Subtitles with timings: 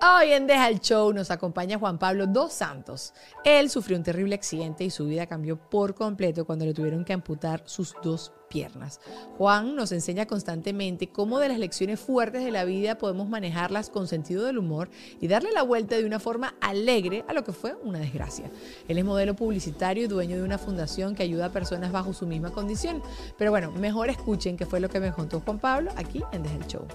[0.00, 3.12] Hoy en Deja el Show nos acompaña Juan Pablo Dos Santos.
[3.44, 7.12] Él sufrió un terrible accidente y su vida cambió por completo cuando le tuvieron que
[7.12, 9.00] amputar sus dos piernas.
[9.36, 14.06] Juan nos enseña constantemente cómo de las lecciones fuertes de la vida podemos manejarlas con
[14.06, 14.88] sentido del humor
[15.20, 18.52] y darle la vuelta de una forma alegre a lo que fue una desgracia.
[18.86, 22.24] Él es modelo publicitario y dueño de una fundación que ayuda a personas bajo su
[22.24, 23.02] misma condición.
[23.36, 26.54] Pero bueno, mejor escuchen qué fue lo que me contó Juan Pablo aquí en Deja
[26.54, 26.86] el Show.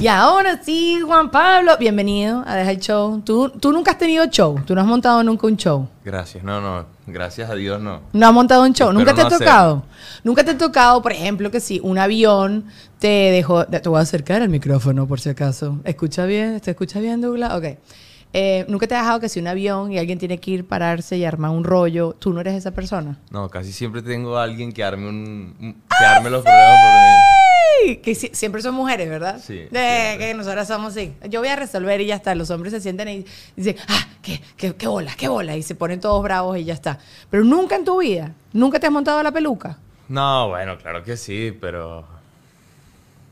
[0.00, 3.20] Y ahora sí, Juan Pablo, bienvenido a Deja el Show.
[3.20, 5.86] ¿Tú, tú nunca has tenido show, tú no has montado nunca un show.
[6.02, 8.00] Gracias, no, no, gracias a Dios no.
[8.14, 9.38] No has montado un show, Espero nunca te no ha hacer.
[9.40, 9.82] tocado.
[10.24, 12.64] Nunca te ha tocado, por ejemplo, que si un avión
[12.98, 13.66] te dejó.
[13.66, 15.80] Te voy a acercar el micrófono por si acaso.
[15.84, 16.58] ¿Escucha bien?
[16.60, 17.52] ¿Te escucha bien, Douglas?
[17.52, 17.64] Ok.
[18.32, 21.16] Eh, ¿Nunca te ha dejado que si un avión y alguien tiene que ir pararse
[21.16, 23.18] y armar un rollo, tú no eres esa persona?
[23.30, 27.88] No, casi siempre tengo a alguien que arme un, un- que arme los problemas por
[27.88, 27.96] mí.
[27.96, 29.40] Que si- siempre son mujeres, ¿verdad?
[29.44, 30.18] Sí, De, siempre.
[30.18, 31.12] que nosotras somos así.
[31.28, 32.34] Yo voy a resolver y ya está.
[32.36, 33.24] Los hombres se sienten y
[33.56, 35.56] dicen, ah, qué, qué, qué bola, qué bola.
[35.56, 36.98] Y se ponen todos bravos y ya está.
[37.30, 39.78] Pero nunca en tu vida, nunca te has montado la peluca.
[40.08, 42.04] No, bueno, claro que sí, pero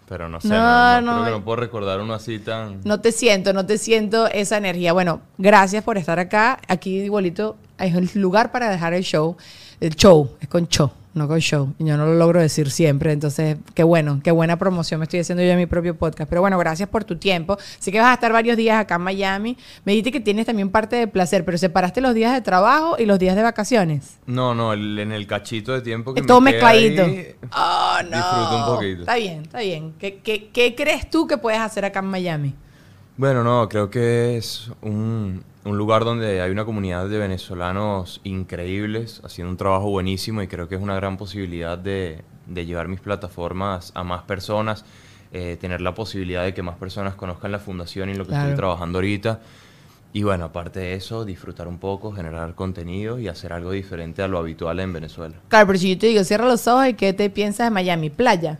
[0.08, 1.12] pero no sé, No, no, no, no.
[1.22, 4.56] creo que no puedo recordar uno así tan No te siento, no te siento esa
[4.56, 4.92] energía.
[4.92, 6.58] Bueno, gracias por estar acá.
[6.68, 9.36] Aquí igualito es el lugar para dejar el show.
[9.80, 11.74] El show, es con show, no con show.
[11.78, 13.12] Y yo no lo logro decir siempre.
[13.12, 16.28] Entonces, qué bueno, qué buena promoción me estoy haciendo yo en mi propio podcast.
[16.30, 17.58] Pero bueno, gracias por tu tiempo.
[17.78, 19.58] Sé que vas a estar varios días acá en Miami.
[19.84, 23.04] Me dijiste que tienes también parte de placer, pero separaste los días de trabajo y
[23.04, 24.18] los días de vacaciones.
[24.26, 27.02] No, no, el- en el cachito de tiempo que todo me mezcladito.
[27.02, 28.16] ahí, Oh, no.
[28.16, 29.00] disfruto un poquito.
[29.00, 29.92] Está bien, está bien.
[29.98, 32.54] ¿Qué, qué, qué crees tú que puedes hacer acá en Miami?
[33.16, 39.20] Bueno, no, creo que es un, un lugar donde hay una comunidad de venezolanos increíbles,
[39.24, 43.00] haciendo un trabajo buenísimo y creo que es una gran posibilidad de, de llevar mis
[43.00, 44.84] plataformas a más personas,
[45.32, 48.44] eh, tener la posibilidad de que más personas conozcan la fundación y lo que Claro.
[48.48, 49.40] estoy trabajando ahorita.
[50.14, 54.28] Y bueno, aparte de eso, disfrutar un poco, generar contenido y hacer algo diferente a
[54.28, 55.34] lo habitual en Venezuela.
[55.48, 58.08] Claro, pero si yo te digo, cierra los ojos y ¿qué te piensas de Miami?
[58.08, 58.58] Playa,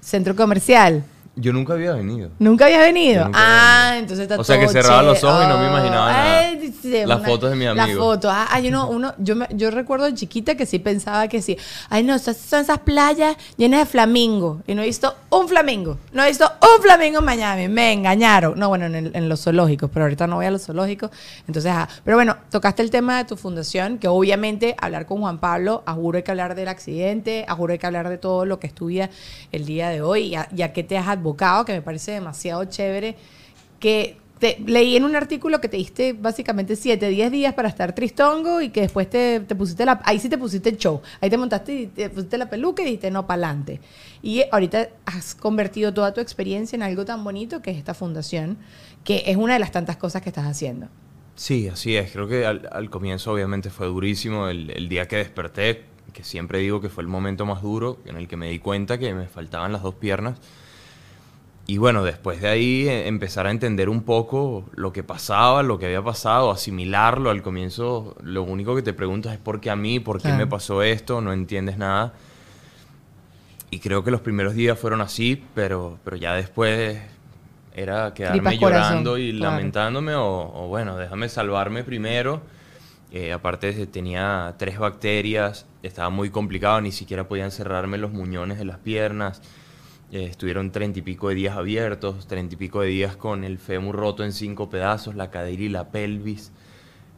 [0.00, 1.04] centro comercial.
[1.36, 2.30] Yo nunca había venido.
[2.38, 3.24] ¿Nunca habías venido?
[3.26, 4.00] Nunca había ah, venido.
[4.02, 6.38] entonces está O sea, que todo cerraba los ojos y no me imaginaba nada.
[6.40, 8.00] Ay, sí, Las fotos de mi Las amigo.
[8.02, 8.30] fotos.
[8.34, 11.56] Ah, hay uno, uno, yo, me- yo recuerdo de chiquita que sí pensaba que sí.
[11.88, 14.60] Ay, no, esas son esas playas llenas de flamingo.
[14.66, 15.98] Y no he visto un flamingo.
[16.12, 17.68] No he visto un flamingo en Miami.
[17.68, 18.58] Me engañaron.
[18.58, 21.10] No, bueno, en, el- en los zoológicos, pero ahorita no voy a los zoológicos.
[21.46, 25.38] Entonces, ah, pero bueno, tocaste el tema de tu fundación, que obviamente hablar con Juan
[25.38, 28.44] Pablo, a juro hay que hablar del accidente, a juro hay que hablar de todo
[28.44, 29.10] lo que estudia
[29.52, 32.12] el día de hoy y a, y a qué te has advocado, que me parece
[32.12, 33.16] demasiado chévere
[33.78, 37.94] que te, leí en un artículo que te diste básicamente 7, 10 días para estar
[37.94, 40.00] tristongo y que después te, te pusiste la...
[40.04, 41.00] Ahí sí te pusiste el show.
[41.20, 43.80] Ahí te montaste y te pusiste la peluca y dijiste no, para adelante.
[44.22, 48.56] Y ahorita has convertido toda tu experiencia en algo tan bonito que es esta fundación,
[49.04, 50.88] que es una de las tantas cosas que estás haciendo.
[51.34, 52.10] Sí, así es.
[52.10, 56.58] Creo que al, al comienzo obviamente fue durísimo el, el día que desperté, que siempre
[56.58, 59.28] digo que fue el momento más duro en el que me di cuenta que me
[59.28, 60.38] faltaban las dos piernas.
[61.70, 65.78] Y bueno, después de ahí eh, empezar a entender un poco lo que pasaba, lo
[65.78, 67.30] que había pasado, asimilarlo.
[67.30, 70.38] Al comienzo lo único que te preguntas es por qué a mí, por qué Claro.
[70.38, 72.12] me pasó esto, no entiendes nada.
[73.70, 76.98] Y creo que los primeros días fueron así, pero, pero ya después
[77.72, 79.54] era quedarme corazón, llorando y claro.
[79.54, 82.40] lamentándome o, o bueno, déjame salvarme primero.
[83.12, 88.64] Eh, aparte tenía tres bacterias, estaba muy complicado, ni siquiera podían cerrarme los muñones de
[88.64, 89.40] las piernas.
[90.12, 93.58] Eh, estuvieron treinta y pico de días abiertos, treinta y pico de días con el
[93.58, 96.50] fémur roto en cinco pedazos, la cadera y la pelvis.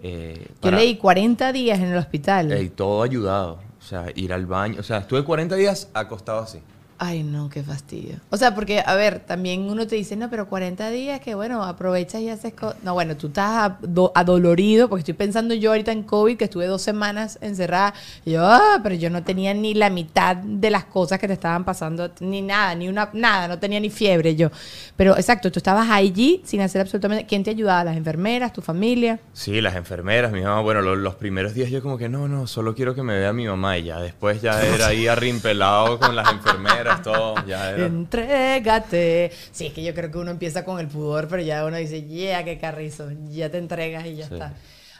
[0.02, 2.60] Eh, Yo para- leí 40 días en el hospital.
[2.62, 3.60] y todo ayudado.
[3.78, 4.76] O sea, ir al baño.
[4.80, 6.58] O sea, estuve 40 días acostado así.
[7.04, 8.14] Ay, no, qué fastidio.
[8.30, 11.64] O sea, porque, a ver, también uno te dice, no, pero 40 días que, bueno,
[11.64, 12.76] aprovechas y haces cosas.
[12.84, 16.66] No, bueno, tú estás ado- adolorido, porque estoy pensando yo ahorita en COVID, que estuve
[16.66, 17.92] dos semanas encerrada.
[18.24, 21.64] Yo, ah, pero yo no tenía ni la mitad de las cosas que te estaban
[21.64, 24.50] pasando, ni nada, ni una, nada, no tenía ni fiebre yo.
[24.96, 27.26] Pero, exacto, tú estabas allí sin hacer absolutamente.
[27.26, 27.82] ¿Quién te ayudaba?
[27.82, 29.18] ¿Las enfermeras, tu familia?
[29.32, 30.60] Sí, las enfermeras, mi mamá.
[30.60, 33.32] Bueno, lo- los, primeros días yo como que no, no, solo quiero que me vea
[33.32, 33.76] mi mamá.
[33.78, 36.91] Y ya después ya era ahí arrimpelado con las enfermeras,
[37.46, 37.86] Ya era.
[37.86, 39.32] Entrégate.
[39.50, 42.02] Sí, es que yo creo que uno empieza con el pudor, pero ya uno dice,
[42.04, 44.34] yeah, qué carrizo, ya te entregas y ya Sí.
[44.34, 44.54] está.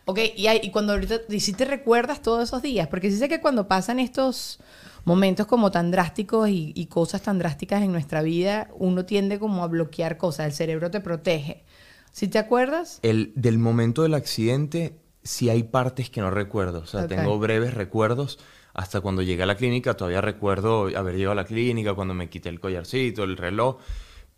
[0.05, 3.19] Ok, y, hay- y cuando ahorita, y si te recuerdas todos esos días, porque sí
[3.19, 4.59] sé que cuando pasan estos
[5.05, 9.63] momentos como tan drásticos y, y cosas tan drásticas en nuestra vida, uno tiende como
[9.63, 11.65] a bloquear cosas, el cerebro te protege.
[12.11, 12.99] ¿Sí te acuerdas?
[13.03, 16.81] El, del momento del accidente, sí hay partes que no recuerdo.
[16.81, 18.39] O sea, tengo breves recuerdos.
[18.75, 19.95] Hasta cuando llegué a la clínica.
[19.95, 23.77] Todavía recuerdo haber llegado a la clínica, cuando me quité el collarcito, el reloj,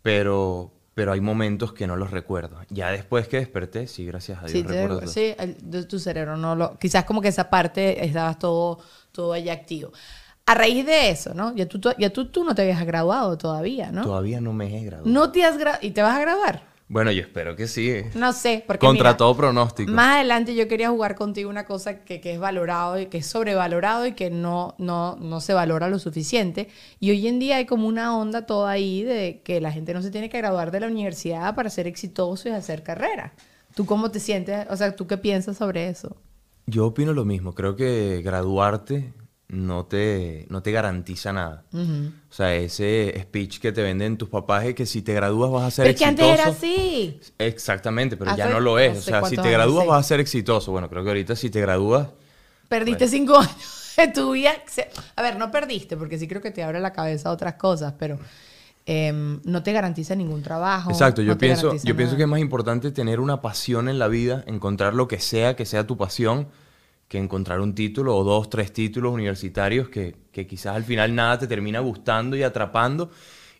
[0.01, 2.57] pero, pero hay momentos que no los recuerdo.
[2.69, 6.55] Ya después que desperté, sí, gracias a Dios, Sí, recuerdo sí, el- tu cerebro no
[6.55, 6.77] lo...
[6.79, 8.79] Quizás como que esa parte estabas todo,
[9.11, 9.91] todo ahí activo.
[10.47, 11.55] A raíz de eso, ¿no?
[11.55, 14.03] Ya tú, tú- ya tú, tú no te habías graduado todavía, ¿no?
[14.03, 15.09] Todavía no me he graduado.
[15.11, 15.85] No te has graduado...
[15.85, 16.74] ¿Y te vas a graduar?
[16.87, 17.95] Bueno, yo espero que sí.
[18.13, 19.91] No sé, porque Contra mira, todo pronóstico.
[19.91, 23.25] Más adelante yo quería jugar contigo una cosa que, que es valorado y que es
[23.25, 26.67] sobrevalorado y que no, no, no se valora lo suficiente.
[26.99, 30.03] Y hoy en día hay como una onda toda ahí de que la gente no
[30.03, 33.33] se tiene que graduar de la universidad para ser exitoso y hacer carrera.
[33.73, 34.67] ¿Tú cómo te sientes?
[34.69, 36.15] O sea, ¿tú qué piensas sobre eso?
[36.67, 37.53] Yo opino lo mismo.
[37.53, 39.11] Creo que graduarte
[39.47, 41.63] no te, no te garantiza nada.
[41.71, 45.63] O sea, ese speech que te venden tus papás es que si te gradúas vas
[45.63, 46.31] a ser Pero es que exitoso.
[46.31, 47.19] antes era así.
[47.37, 48.97] Exactamente, pero ya no lo es.
[48.97, 49.89] o sea, si te años, gradúas sí.
[49.89, 50.71] vas a ser exitoso.
[50.71, 52.07] Bueno, creo que ahorita si te gradúas...
[52.67, 54.51] Perdiste cinco años de tu vida.
[55.15, 57.93] A ver, no perdiste, porque sí creo que te abre la cabeza a otras cosas,
[57.97, 58.17] pero
[58.85, 60.89] em, no te garantiza ningún trabajo.
[60.89, 64.07] Exacto, yo no pienso, yo pienso que es más importante tener una pasión en la
[64.07, 66.47] vida, encontrar lo que sea que sea tu pasión,
[67.07, 71.39] que encontrar un título o dos, tres títulos universitarios que, que quizás al final nada
[71.39, 73.11] te termina gustando y atrapando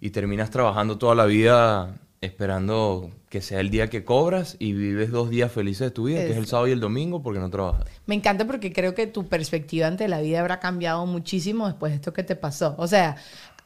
[0.01, 5.11] y terminas trabajando toda la vida esperando que sea el día que cobras y vives
[5.11, 7.51] dos días felices de tu vida, que es el sábado y el domingo porque no
[7.51, 7.85] trabajas.
[8.07, 11.97] Me encanta porque creo que tu perspectiva ante la vida habrá cambiado muchísimo después de
[11.97, 12.73] esto que te pasó.
[12.79, 13.17] O sea,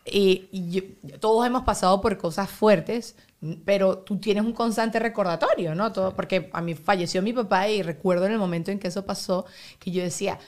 [0.06, 0.82] y, y yo-
[1.20, 3.16] todos hemos pasado por cosas fuertes,
[3.66, 5.92] pero tú tienes un constante recordatorio, ¿no?
[5.92, 9.06] Todo, porque a mí falleció mi papá y recuerdo en el momento en que eso
[9.06, 9.46] pasó
[9.80, 10.40] que yo decía,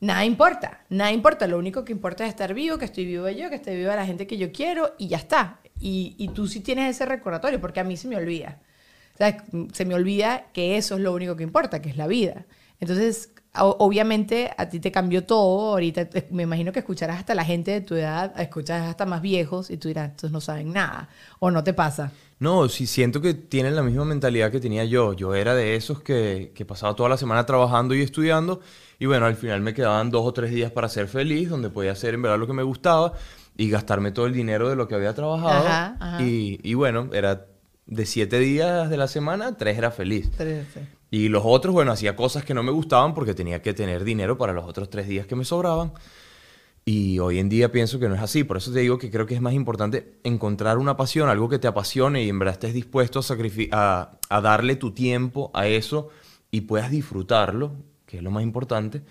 [0.00, 3.50] nada importa, nada importa, lo único que importa es estar vivo, que estoy vivo yo,
[3.50, 5.60] que esté viva la gente que yo quiero y ya está.
[5.80, 8.60] Y, y tú sí tienes ese recordatorio porque a mí se me olvida.
[9.14, 12.06] O sea, se me olvida que eso es lo único que importa, que es la
[12.06, 12.46] vida.
[12.80, 15.70] Entonces, obviamente a ti te cambió todo.
[15.72, 19.20] Ahorita te- me imagino que escucharás hasta la gente de tu edad, escucharás hasta más
[19.22, 21.08] viejos y tú dirás, estos no saben nada.
[21.40, 22.12] O no te pasa.
[22.40, 25.12] No, sí siento que tienen la misma mentalidad que tenía yo.
[25.12, 28.60] Yo era de esos que, que pasaba toda la semana trabajando y estudiando
[29.00, 31.92] y bueno, al final me quedaban dos o tres días para ser feliz, donde podía
[31.92, 33.12] hacer en verdad lo que me gustaba
[33.56, 35.66] y gastarme todo el dinero de lo que había trabajado.
[35.66, 36.22] Ajá, ajá.
[36.22, 37.46] Y, y bueno, era
[37.86, 40.30] de siete días de la semana, tres era feliz.
[40.36, 40.80] Pero, sí.
[41.10, 44.36] Y los otros, bueno, hacía cosas que no me gustaban porque tenía que tener dinero
[44.36, 45.92] para los otros tres días que me sobraban.
[46.84, 48.44] Y hoy en día pienso que no es así.
[48.44, 51.58] Por eso te digo que creo que es más importante encontrar una pasión, algo que
[51.58, 53.24] te apasione y en verdad estés dispuesto a,
[53.72, 56.08] a, a darle tu tiempo a eso
[56.50, 57.72] y puedas disfrutarlo,
[58.06, 59.02] que es lo más importante.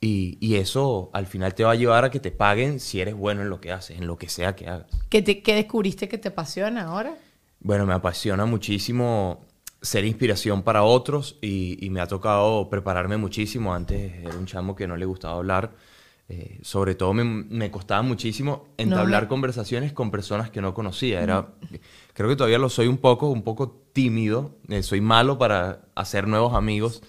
[0.00, 3.14] Y, y eso al final te va a llevar a que te paguen si eres
[3.14, 4.86] bueno en lo que haces, en lo que sea que hagas.
[5.10, 7.16] ¿Qué, te- qué descubriste que te apasiona ahora?
[7.60, 9.47] Bueno, me apasiona muchísimo
[9.80, 13.74] ser inspiración para otros y, y me ha tocado prepararme muchísimo.
[13.74, 15.72] Antes era un chamo que no le gustaba hablar.
[16.30, 21.22] Eh, sobre todo me, me costaba muchísimo entablar conversaciones con personas que no conocía.
[21.22, 21.54] Era,
[22.12, 24.56] creo que todavía lo soy un poco, un poco tímido.
[24.68, 27.02] Eh, soy malo para hacer nuevos amigos.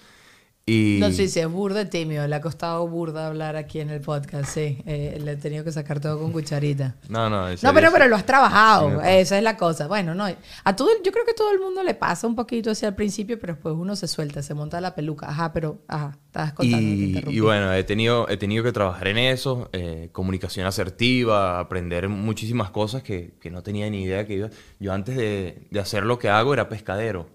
[0.70, 2.26] Y No sé si es burda tímido.
[2.26, 4.78] Le ha costado burda hablar aquí en el podcast, sí.
[4.86, 6.96] Eh, le he tenido que sacar todo con cucharita.
[7.08, 7.92] no, no, No, pero, sí.
[7.92, 8.96] pero lo has Sí, trabajado.
[8.98, 9.12] pasa.
[9.18, 9.86] Esa es la cosa.
[9.88, 10.26] Bueno, no.
[10.64, 13.38] A todo, yo creo que todo el mundo le pasa un poquito así al principio,
[13.40, 15.28] pero después uno se suelta, se monta la peluca.
[15.28, 16.86] Ajá, pero, ajá, estabas contando.
[16.86, 22.08] Y, y bueno, he tenido, he tenido que trabajar en eso, eh, comunicación asertiva, aprender
[22.08, 24.50] muchísimas cosas que, que no tenía ni idea que iba.
[24.78, 27.28] Yo antes de, de hacer lo que hago era pescadero.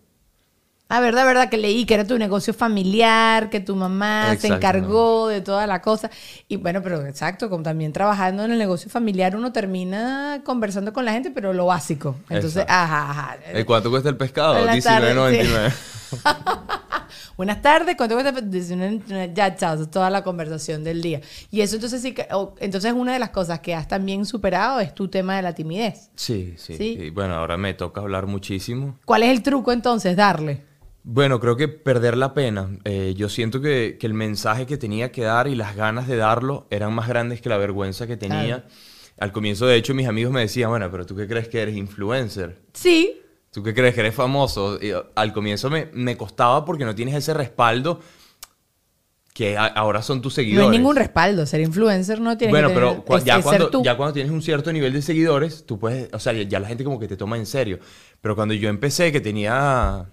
[0.87, 5.27] Ah, verdad, verdad, que leí que era tu negocio familiar, que tu mamá se encargó
[5.27, 6.11] de toda la cosa.
[6.47, 11.03] Y bueno, pero exacto, como también trabajando en el negocio familiar, uno termina conversando con
[11.03, 12.17] la gente, pero lo básico.
[12.29, 12.73] Entonces, Exacto.
[12.73, 13.37] ajá, ajá.
[13.51, 14.59] ¿Eh, ¿Cuánto cuesta el pescado?
[14.59, 15.73] Buenas tardes, 19.99.
[17.35, 18.31] Buenas tardes, ¿cuánto cuesta?
[18.31, 19.33] 19.99.
[19.33, 21.19] Ya, chao, es toda la conversación del día.
[21.49, 22.27] Y eso entonces sí que,
[22.59, 26.11] entonces una de las cosas que has también superado es tu tema de la timidez.
[26.15, 26.97] Sí, sí, Sí.
[26.99, 28.99] Y bueno, ahora me toca hablar muchísimo.
[29.03, 30.15] ¿Cuál es el truco entonces?
[30.15, 30.74] Darle.
[31.07, 32.67] Bueno, creo que perder la pena.
[32.83, 36.15] Eh, yo siento que, que el mensaje que tenía que dar y las ganas de
[36.15, 38.61] darlo eran más grandes que la vergüenza que tenía.
[38.63, 38.63] Claro.
[39.19, 41.75] Al comienzo, de hecho, mis amigos me decían, bueno, pero ¿tú qué crees que eres
[41.75, 42.57] influencer?
[42.73, 43.21] Sí,
[43.51, 44.77] ¿Tú qué crees que eres famoso?
[44.81, 48.01] Y, uh, al comienzo me, me costaba porque no tienes ese respaldo
[49.33, 50.69] que a- ahora son tus no seguidores.
[50.71, 51.45] hay ningún respaldo.
[51.45, 54.41] Ser influencer no tiene Bueno, que tener, pero cua- ya, cuando, ya cuando tienes un
[54.41, 57.15] cierto nivel de seguidores, tú puedes, o sea, ya, ya la gente como que te
[57.15, 57.79] toma en serio.
[58.19, 60.05] Pero cuando yo empecé, que tenía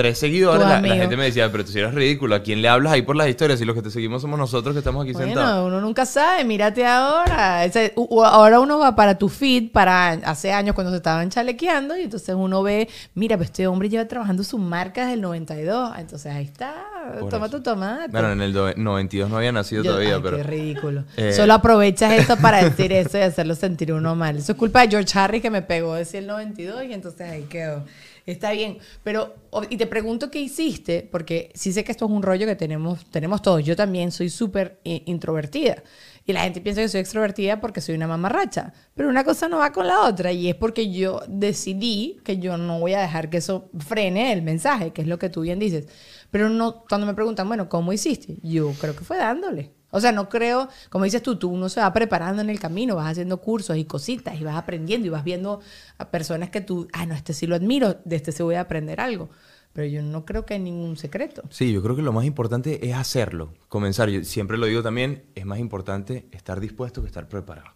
[0.00, 2.92] tres seguidores, la, gente me decía, pero tú si eres ridículo, ¿a quién le hablas
[2.92, 3.58] ahí por las historias?
[3.58, 5.66] Si los que te seguimos somos nosotros que estamos aquí Bueno, sentados.
[5.66, 7.64] uno nunca sabe, mírate ahora.
[7.64, 11.28] Ese- u- u- ahora uno va para tu feed, para hace años cuando se estaban
[11.28, 15.20] chalequeando, y entonces uno ve, mira, pues este hombre lleva trabajando su marca desde el
[15.20, 15.92] 92.
[15.98, 16.74] Entonces ahí está,
[17.20, 17.56] Por toma eso.
[17.58, 18.08] tu tomate.
[18.10, 20.36] Bueno, en el do- 92 no había nacido Yo- todavía, ay, pero...
[20.38, 21.04] Qué ridículo.
[21.16, 21.32] Eh.
[21.32, 24.36] Solo aprovechas esto para decir eso y hacerlo sentir uno mal.
[24.38, 27.42] Eso es culpa de George Harris que me pegó decir el 92 y entonces ahí
[27.42, 27.84] quedó.
[28.26, 29.34] Está bien, pero
[29.68, 33.04] y te pregunto qué hiciste, porque sí sé que esto es un rollo que tenemos,
[33.10, 33.64] tenemos todos.
[33.64, 35.82] Yo también soy súper eh, introvertida.
[36.26, 38.72] Y la gente piensa que soy extrovertida porque soy una mamarracha.
[38.94, 40.30] Pero una cosa no va con la otra.
[40.32, 44.42] Y es porque yo decidí que yo no voy a dejar que eso frene el
[44.42, 45.88] mensaje, que es lo que tú bien dices.
[46.30, 48.36] Pero no, cuando me preguntan, bueno, ¿cómo hiciste?
[48.42, 49.79] Yo creo que fue dándole.
[49.90, 52.96] O sea, no creo, como dices tú, tú uno se va preparando en el camino,
[52.96, 55.60] vas haciendo cursos y cositas y vas aprendiendo y vas viendo
[55.98, 58.60] a personas que tú, ah, no, este sí lo admiro, de este sí voy a
[58.60, 59.30] aprender algo.
[59.72, 61.42] Pero yo no creo que hay ningún secreto.
[61.50, 64.08] Sí, yo creo que lo más importante es hacerlo, comenzar.
[64.08, 67.70] Yo siempre lo digo también, es más importante estar dispuesto que estar preparado.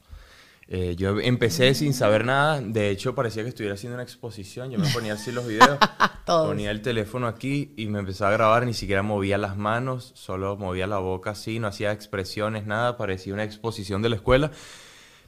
[0.66, 4.78] Eh, yo empecé sin saber nada, de hecho parecía que estuviera haciendo una exposición, yo
[4.78, 5.78] me ponía así los videos,
[6.26, 10.56] ponía el teléfono aquí y me empezaba a grabar, ni siquiera movía las manos, solo
[10.56, 14.50] movía la boca así, no hacía expresiones, nada, parecía una exposición de la escuela.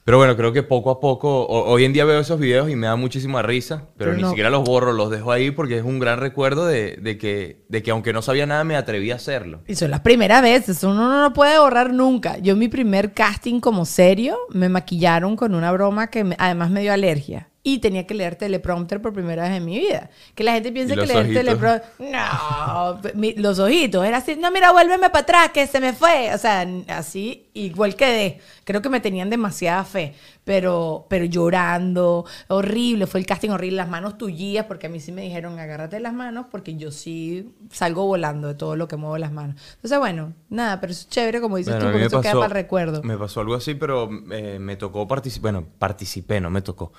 [0.06, 2.76] Pero bueno, creo que poco a poco, ho- hoy en día veo esos videos y
[2.76, 5.78] me da muchísima risa, pero, Pero ni no- siquiera los borro, los dejo ahí porque
[5.78, 9.10] es un gran recuerdo de, de que, de que aunque no sabía nada me atreví
[9.10, 9.62] a hacerlo.
[9.66, 12.38] Y son las primeras veces, uno no lo puede borrar nunca.
[12.38, 16.82] Yo mi primer casting como serio, me maquillaron con una broma que me- además me
[16.82, 17.48] dio alergia.
[17.68, 20.08] Y tenía que leer teleprompter por primera vez en mi vida.
[20.36, 21.42] Que la gente piensa ¿Y que leer ojitos?
[21.44, 21.82] teleprompter...
[21.98, 24.06] No, mi- los ojitos.
[24.06, 26.32] Era así, no, mira, vuélveme para atrás, que se me fue.
[26.32, 28.40] O sea, así igual quedé.
[28.62, 30.14] Creo que me tenían demasiada fe.
[30.44, 33.08] Pero, pero llorando, horrible.
[33.08, 36.14] Fue el casting horrible, las manos tullías, porque a mí sí me dijeron, agárrate las
[36.14, 39.60] manos, porque yo sí salgo volando de todo lo que muevo las manos.
[39.74, 42.46] Entonces, bueno, nada, pero es chévere, como dices Bueno, tú, porque eso queda pasó- para
[42.58, 43.02] el recuerdo.
[43.02, 45.52] Me pasó algo así, pero eh, me tocó participar.
[45.52, 46.92] Bueno, participé, no me tocó.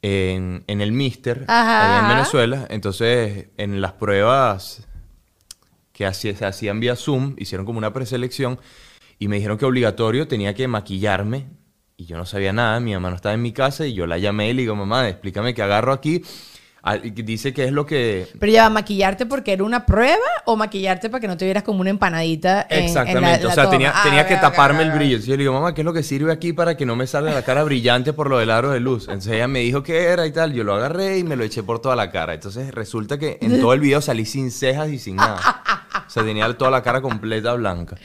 [0.00, 2.16] En, en el Mister, Ajá, allá en.
[2.16, 2.66] Venezuela.
[2.70, 4.86] Entonces, en las pruebas
[5.92, 8.60] que hacía- se hacían vía Zoom, hicieron como una preselección
[9.18, 11.46] y me dijeron que obligatorio tenía que maquillarme.
[11.96, 14.18] Y yo no sabía nada, mi mamá no estaba en mi casa y yo la
[14.18, 16.22] llamé y le digo, mamá, explícame qué agarro aquí.
[16.96, 21.20] Dice que es lo que Pero ya, ¿maquillarte porque era una prueba o maquillarte para
[21.20, 23.70] que no te vieras como una empanadita en, en la- Exactamente, la o sea, toma?
[23.76, 25.16] tenía, Ah, tenía que taparme el brillo.
[25.16, 27.06] Entonces yo le digo, mamá, ¿qué es lo que sirve aquí para que no me
[27.06, 29.04] salga la cara brillante por lo del aro de luz?
[29.08, 30.52] Entonces ella me dijo qué era y tal.
[30.52, 32.34] Yo lo agarré y me lo eché por toda la cara.
[32.34, 35.62] Entonces resulta que en todo el video salí sin cejas y sin nada.
[36.06, 37.96] O sea, tenía toda la cara completa blanca.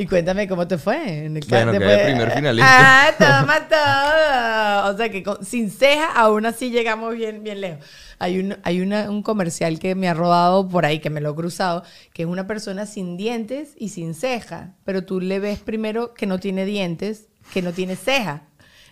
[0.00, 1.24] Y cuéntame cómo te fue.
[1.26, 3.08] En el Bueno, quedé después- primer finalista.
[3.08, 4.94] Ah, toma todo.
[4.94, 7.84] O sea que con- sin ceja aún así llegamos bien, bien lejos.
[8.20, 11.30] Hay, un, hay una- un comercial que me ha rodado por ahí, que me lo
[11.30, 14.74] he cruzado, que es una persona sin dientes y sin ceja.
[14.84, 18.42] Pero tú le ves primero que no tiene dientes, que no tiene ceja.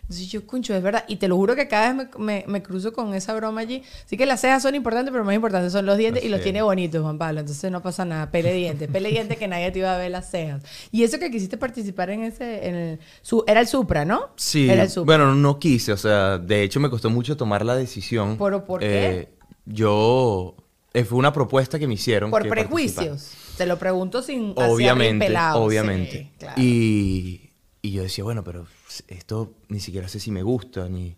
[0.09, 1.05] Entonces yo, concho, es verdad.
[1.09, 3.83] Y te lo juro que cada vez me, me- me cruzo con esa broma allí.
[4.05, 6.45] Sí que las cejas son importantes, pero más importantes son los dientes y los Así
[6.45, 7.41] tiene bonitos, Juan Pablo.
[7.41, 8.31] Entonces no pasa nada.
[8.31, 8.89] Pele dientes.
[8.89, 10.63] Pele dientes que nadie te iba a ver las cejas.
[10.93, 12.69] Y eso que quisiste participar en ese...
[12.69, 14.29] En el, su, era el Supra, ¿no?
[14.37, 15.17] Sí, Era el Supra.
[15.19, 18.37] bueno, no quise, o sea, de hecho me costó mucho tomar la decisión.
[18.39, 18.87] ¿Pero por qué?
[19.19, 19.29] Eh,
[19.65, 20.55] yo,
[20.95, 22.31] eh, fue una propuesta que me hicieron.
[22.31, 23.33] Por prejuicios.
[23.57, 24.51] Te lo pregunto sin...
[24.57, 26.13] así Obviamente, obviamente.
[26.19, 26.63] Sí, claro.
[26.63, 27.46] y,
[27.87, 28.67] y yo decía, bueno, pero
[29.09, 31.17] esto ni siquiera sé si me gusta, ni...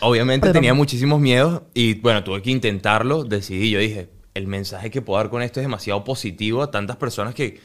[0.00, 4.90] Obviamente Pero- tenía muchísimos miedos y bueno, tuve que intentarlo, decidí, yo dije, el mensaje
[4.90, 7.60] que puedo dar con esto es demasiado positivo a tantas personas que,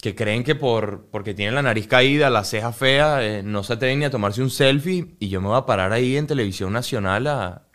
[0.00, 3.74] que creen que por, porque tienen la nariz caída, la ceja fea, eh, no se
[3.74, 6.72] atreven ni a tomarse un selfie y yo me voy a parar ahí en televisión
[6.72, 7.66] nacional a,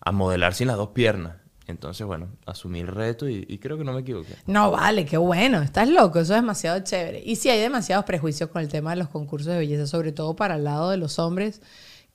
[0.00, 1.36] a modelar sin las dos piernas.
[1.66, 4.34] Entonces, bueno, asumí el reto y, creo que no me equivoqué.
[4.46, 5.62] No, vale, qué bueno.
[5.62, 7.22] Estás loco, eso es demasiado chévere.
[7.24, 10.36] Y sí, hay demasiados prejuicios con el tema de los concursos de belleza, sobre todo
[10.36, 11.62] para el lado de los hombres,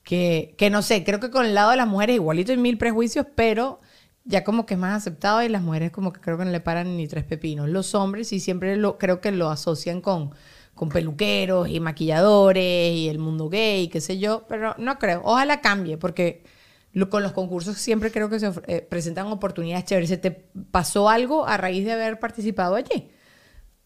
[0.04, 2.78] que, que no sé, creo que con el lado de las mujeres igualito hay mil
[2.78, 3.80] prejuicios, pero
[4.24, 6.60] ya como que es más aceptado y las mujeres como que creo que no le
[6.60, 7.68] paran ni tres pepinos.
[7.68, 10.30] Los hombres sí siempre lo, creo que lo asocian con,
[10.74, 15.22] con peluqueros y maquilladores y el mundo gay, qué sé yo, pero no creo.
[15.24, 16.44] Ojalá cambie, porque
[16.92, 20.10] lo- con los concursos siempre creo que se eh, presentan oportunidades chéveres.
[20.10, 20.30] ¿Se te
[20.70, 23.10] pasó algo a raíz de haber participado allí?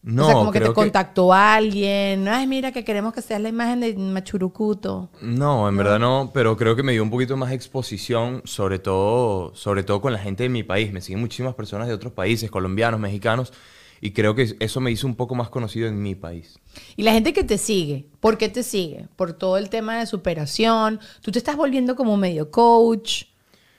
[0.07, 2.27] No, o sea, como que te contactó alguien.
[2.27, 5.09] Ay, mira, que queremos que seas la imagen de Machurucuto.
[5.21, 9.55] No, en verdad no, pero creo que me dio un poquito más exposición, sobre todo,
[9.55, 10.91] sobre todo con la gente de mi país.
[10.93, 13.51] Me siguen muchísimas personas de otros países, colombianos, mexicanos,
[14.05, 16.59] y creo que eso me hizo un poco más conocido en mi país.
[16.95, 19.07] Y la gente que te sigue, ¿por qué te sigue?
[19.15, 20.99] Por todo el tema de superación.
[21.21, 23.23] Tú te estás volviendo como medio coach.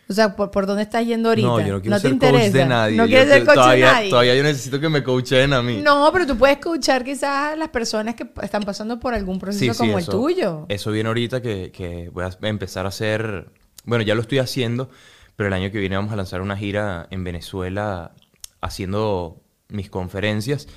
[0.08, 1.46] O sea, ¿por, por dónde estás yendo ahorita?
[1.48, 2.44] No, yo no quiero te ser interesa.
[2.44, 2.96] coach de nadie.
[2.96, 4.10] No Yo quieres ser te- coach todavía, de nadie.
[4.10, 5.80] Todavía yo necesito que me coachen a mí.
[5.82, 9.78] No, pero tú puedes escuchar quizás a las personas que están pasando por algún proceso
[9.78, 10.66] como el tuyo.
[10.68, 13.48] Eso viene ahorita que, que voy a empezar a hacer.
[13.84, 14.90] Bueno, ya lo estoy haciendo,
[15.36, 18.12] pero el año que viene vamos a lanzar una gira en Venezuela
[18.60, 20.68] haciendo mis conferencias.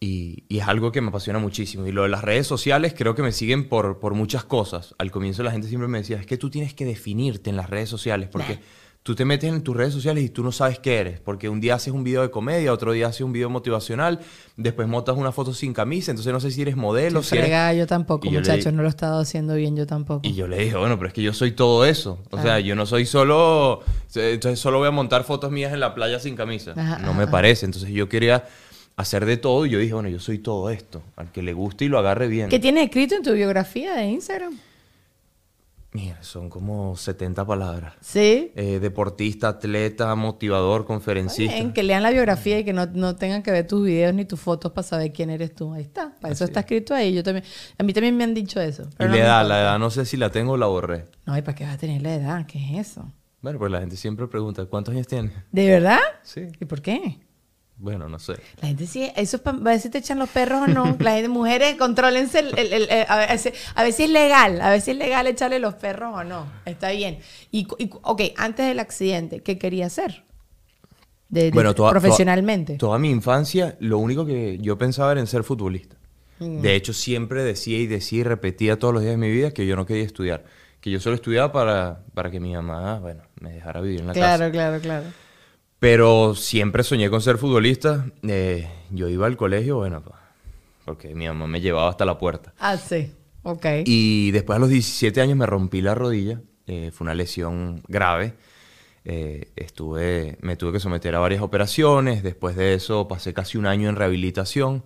[0.00, 1.86] Y, es algo que me apasiona muchísimo.
[1.86, 4.94] Y lo de las redes sociales creo que me siguen por, por muchas cosas.
[4.98, 7.70] Al comienzo la gente siempre me decía, es que tú tienes que definirte en las
[7.70, 8.58] redes sociales porque
[9.02, 11.20] tú te metes en tus redes sociales y tú no sabes qué eres.
[11.20, 14.20] Porque un día haces un video de comedia, otro día haces un video motivacional,
[14.56, 17.46] después montas una foto sin camisa, entonces no sé si eres modelo, si eres...
[17.48, 20.20] Frega, yo tampoco, Y yo le muchachos, no lo he estado haciendo bien yo tampoco.
[20.26, 22.20] Y yo le dije, bueno, pero es que yo soy todo eso.
[22.30, 22.42] O Ah.
[22.42, 23.80] sea, yo no soy solo.
[24.14, 26.72] Entonces solo voy a montar fotos mías en la playa sin camisa.
[26.76, 27.66] Ajá, no ajá, me parece.
[27.66, 28.44] Entonces yo quería
[28.94, 31.02] hacer de todo y yo dije, bueno, yo soy todo esto.
[31.16, 32.48] Al que le guste y lo agarre bien.
[32.48, 34.56] ¿Qué tienes escrito en tu biografía de Instagram?
[35.94, 37.94] Mira, son como 70 palabras.
[38.00, 38.50] Sí.
[38.56, 41.72] Eh, deportista, atleta, motivador, conferencista.
[41.74, 44.40] que lean la biografía y que no, no tengan que ver tus videos ni tus
[44.40, 45.74] fotos para saber quién eres tú.
[45.74, 46.14] Ahí está.
[46.18, 46.64] Para eso está es.
[46.64, 47.12] escrito ahí.
[47.12, 47.44] Yo también,
[47.76, 48.84] a mí también me han dicho eso.
[48.98, 51.04] Y no la edad, la edad no sé si la tengo o la borré.
[51.26, 52.46] No, ¿y para qué vas a tener la edad?
[52.46, 53.12] ¿Qué es eso?
[53.42, 55.32] Bueno, pues la gente siempre pregunta, ¿cuántos años tienes?
[55.50, 55.98] ¿De verdad?
[56.22, 56.46] Sí.
[56.58, 57.18] ¿Y por qué?
[57.76, 58.34] Bueno, no sé.
[58.60, 60.96] La gente sí, eso es para ver si te echan los perros o no.
[61.00, 62.38] La gente, mujeres, contrólense.
[62.40, 64.92] el- el- el- el- a, ver, si- a ver si es legal, a ver si
[64.92, 66.46] es legal echarle los perros o no.
[66.64, 67.18] Está bien.
[67.50, 70.24] Y, y ok, antes del accidente, ¿qué quería hacer?
[71.28, 72.74] De, de- Bueno, toda- profesionalmente.
[72.76, 75.96] Toda, toda mi infancia, lo único que yo pensaba era en ser futbolista.
[76.38, 76.60] Mm.
[76.60, 79.66] De hecho, siempre decía y decía y repetía todos los días de mi vida que
[79.66, 80.44] yo no quería estudiar.
[80.80, 84.12] Que yo solo estudiaba para, para que mi mamá, bueno, me dejara vivir en la
[84.12, 84.50] claro, casa.
[84.52, 85.04] claro, claro.
[85.82, 88.06] Pero siempre soñé con ser futbolista.
[88.22, 90.00] Eh, yo iba al colegio, bueno,
[90.84, 92.54] porque mi mamá me llevaba hasta la puerta.
[92.60, 93.10] Ah, sí.
[93.42, 93.66] Ok.
[93.84, 96.40] Y después a los 17 años me rompí la rodilla.
[96.68, 98.34] eh, fue una lesión grave.
[99.04, 102.22] Eh, estuve, me tuve que someter a varias operaciones.
[102.22, 104.84] Después de eso pasé casi un año en rehabilitación.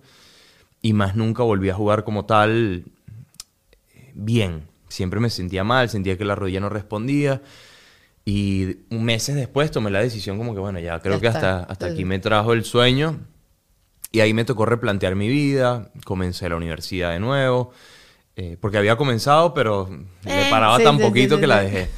[0.81, 2.85] Y más nunca volví a jugar como tal
[3.93, 4.63] eh, bien.
[4.87, 7.43] Siempre me sentía mal, sentía que la rodilla no respondía.
[8.29, 11.85] Y meses después tomé la decisión como que, bueno, ya creo Ya que hasta, hasta
[11.85, 13.21] aquí me trajo el sueño.
[14.11, 15.91] Y ahí me tocó replantear mi vida.
[16.03, 17.71] Comencé la universidad de nuevo.
[18.35, 19.87] eh, porque había comenzado, pero
[20.25, 21.89] Eh, le paraba sí, tan sí, poquito sí, que la dejé.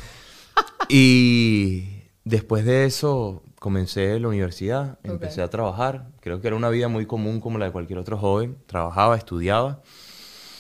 [0.88, 5.48] Y después de eso comencé la universidad, empecé Ok.
[5.48, 6.08] a trabajar.
[6.22, 8.56] Creo que era una vida muy común como la de cualquier otro joven.
[8.68, 9.82] Trabajaba, estudiaba.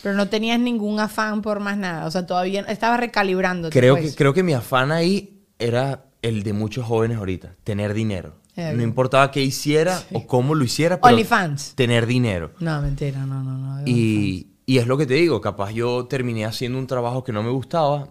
[0.04, 2.06] Pero no tenías ningún afán por más nada.
[2.06, 3.70] O sea, todavía estabas recalibrando.
[3.70, 8.34] Creo que, creo que mi afán ahí era el de muchos jóvenes ahorita, tener dinero.
[8.56, 11.76] Eh, No importaba qué hiciera o cómo lo hiciera, pero OnlyFans.
[11.76, 12.52] tener dinero.
[12.60, 13.82] No, mentira, no, no, no.
[13.86, 17.42] Y, y es lo que te digo, capaz yo terminé haciendo un trabajo que no
[17.44, 18.10] me gustaba,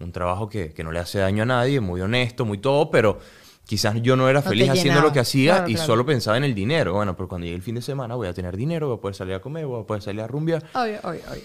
[0.00, 3.18] un trabajo que, que no le hace daño a nadie, muy honesto, muy todo, pero
[3.64, 5.86] quizás yo no era No feliz haciendo lo que hacía Claro, y claro.
[5.86, 6.94] solo pensaba en el dinero.
[6.94, 9.14] Bueno, pero cuando llegue el fin de semana voy a tener dinero, voy a poder
[9.14, 10.64] salir a comer, voy a poder salir a rumbear.
[10.74, 11.42] Obvio, obvio, obvio.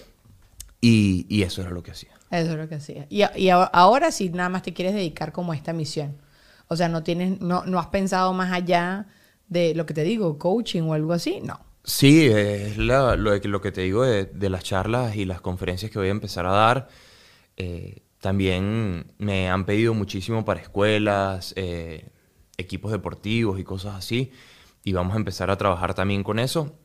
[0.80, 2.10] Y, y eso era lo que hacía.
[2.30, 3.06] Eso es lo que hacía.
[3.10, 6.16] Y, ahora sí nada más te quieres dedicar como a esta misión.
[6.68, 9.06] O sea, no tienes, no, no has pensado más allá
[9.48, 11.40] de lo que te digo, coaching o algo así.
[11.42, 11.60] No.
[11.82, 15.90] Sí, es la- lo, lo que te digo de, de las charlas y las conferencias
[15.90, 16.88] que voy a empezar a dar.
[17.56, 22.10] Eh, también me han pedido muchísimo para escuelas, eh,
[22.58, 24.30] equipos deportivos y cosas así.
[24.84, 26.78] Y vamos a empezar a trabajar también con eso.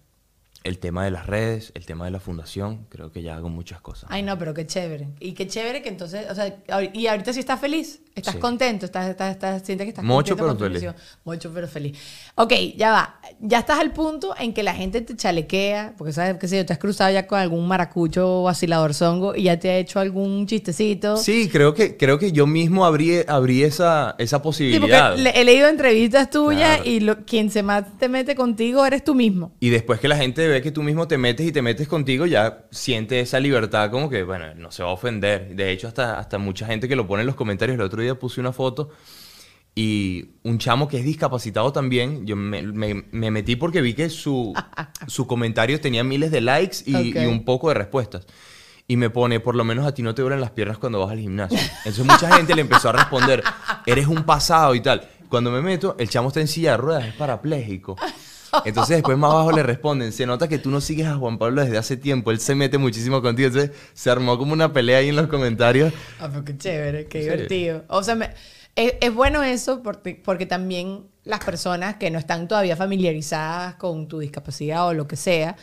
[0.65, 3.82] El tema de las redes, el tema de la fundación, creo que ya hago muchas
[3.82, 4.10] cosas.
[4.12, 5.10] Ay, no, pero qué chévere.
[5.19, 6.58] Y qué chévere que entonces, o sea,
[6.91, 8.39] y ahorita sí estás feliz, estás Sí.
[8.39, 10.84] contento, estás, estás, estás, sientes que estás Mucho, pero feliz.
[11.25, 11.97] Mucho, pero feliz.
[12.36, 13.19] Ok, ya va.
[13.41, 16.65] Ya estás al punto en que la gente te chalequea, porque sabes, qué sé yo,
[16.65, 19.99] te has cruzado ya con algún maracucho o vacilador zongo y ya te ha hecho
[19.99, 21.17] algún chistecito.
[21.17, 25.10] Sí, creo que, creo que yo mismo abrí, abrí esa, esa Sí, posibilidad.
[25.12, 26.89] porque le- he leído entrevistas tuyas Claro.
[26.89, 29.51] y lo- quien se más te mete contigo eres tú mismo.
[29.60, 32.25] Y después que la gente ve que tú mismo te metes y te metes contigo,
[32.25, 35.56] ya siente esa libertad como que, bueno, no se va a ofender.
[35.56, 37.75] De hecho, hasta, hasta mucha gente que lo pone en los comentarios.
[37.75, 38.91] El otro día puse una foto
[39.74, 44.10] y un chamo que es discapacitado también, yo me, me- me metí porque vi que
[44.10, 44.54] su,
[45.08, 47.15] su comentario tenía miles de likes y, Ok.
[47.22, 48.26] y un poco de respuestas.
[48.88, 51.12] Y me pone, por lo menos a ti no te duelen las piernas cuando vas
[51.12, 51.58] al gimnasio.
[51.80, 53.44] Entonces mucha gente le empezó a responder,
[53.88, 55.10] eres un pasado y tal.
[55.28, 57.98] Cuando me meto, el chamo está en silla de ruedas, es parapléjico.
[58.63, 61.62] Entonces después más abajo le responden, se nota que tú no sigues a Juan Pablo
[61.63, 63.48] desde hace tiempo, él se mete muchísimo contigo.
[63.48, 65.94] Entonces se armó como una pelea ahí en los comentarios.
[66.20, 67.24] Ah, pero qué chévere, qué Sí.
[67.24, 67.84] divertido.
[67.89, 68.32] O sea, me-
[68.76, 74.08] es, es bueno eso porque, porque también las personas que no están todavía familiarizadas con
[74.08, 75.56] tu discapacidad o lo que sea,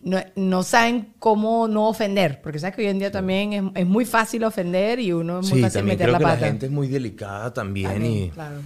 [0.00, 3.86] no, no saben cómo no ofender, porque sabes que hoy en día también es, es
[3.86, 6.40] muy fácil ofender y uno es muy Sí, fácil meter creo la que pata.
[6.40, 8.60] la gente es muy delicada también, También, y claro.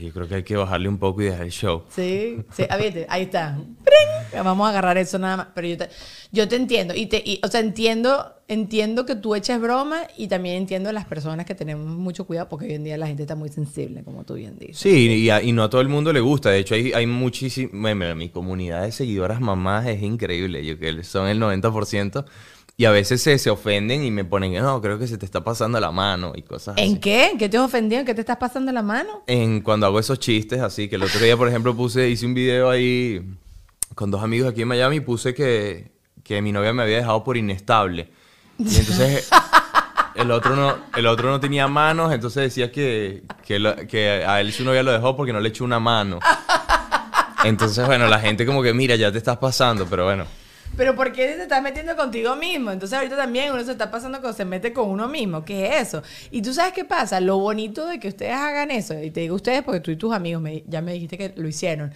[0.00, 1.84] Yo creo que hay que bajarle un poco y dejar el show.
[1.88, 3.56] Sí, sí, ah, viste, ahí está.
[3.84, 4.44] ¡Pring!
[4.44, 5.46] Vamos a agarrar eso nada más.
[5.54, 5.88] Pero yo te,
[6.32, 6.94] yo te entiendo.
[6.94, 10.92] Y te, y, o sea, entiendo, entiendo que tú eches broma y también entiendo a
[10.92, 14.02] las personas que tenemos mucho cuidado porque hoy en día la gente está muy sensible,
[14.04, 14.78] como tú bien dices.
[14.78, 14.90] Sí,
[15.24, 16.50] y, a- y no a todo el mundo le gusta.
[16.50, 17.70] De hecho, hay, hay muchísimo.
[18.16, 20.64] Mi comunidad de seguidoras mamás es increíble.
[20.64, 22.24] Yo que son el 90%.
[22.78, 25.42] Y a veces se, se ofenden y me ponen, no, creo que se te está
[25.42, 26.82] pasando la mano y cosas así.
[26.86, 27.30] ¿En qué?
[27.30, 28.00] ¿En qué te has ofendido?
[28.00, 29.22] ¿En qué te estás pasando la mano?
[29.26, 32.34] En cuando hago esos chistes, así que el otro día, por ejemplo, puse, hice un
[32.34, 33.22] video ahí
[33.94, 35.90] con dos amigos aquí en Miami y puse que,
[36.22, 38.10] que mi novia me había dejado por inestable.
[38.58, 39.30] Y entonces
[40.14, 44.38] el otro no, el otro no tenía manos, entonces decía que, que, lo- que a
[44.42, 46.18] él su novia lo dejó porque no le echó una mano.
[47.42, 50.26] Entonces, bueno, la gente como que, mira, ya te estás pasando, pero bueno.
[50.76, 52.70] Pero ¿por qué te estás metiendo contigo mismo?
[52.70, 55.42] Entonces ahorita también uno se está pasando cuando se mete con uno mismo.
[55.44, 56.02] ¿Qué es eso?
[56.30, 57.18] Y tú sabes qué pasa.
[57.20, 60.12] Lo bonito de que ustedes hagan eso, y te digo ustedes porque tú y tus
[60.12, 61.92] amigos me- ya me dijiste que lo hicieron,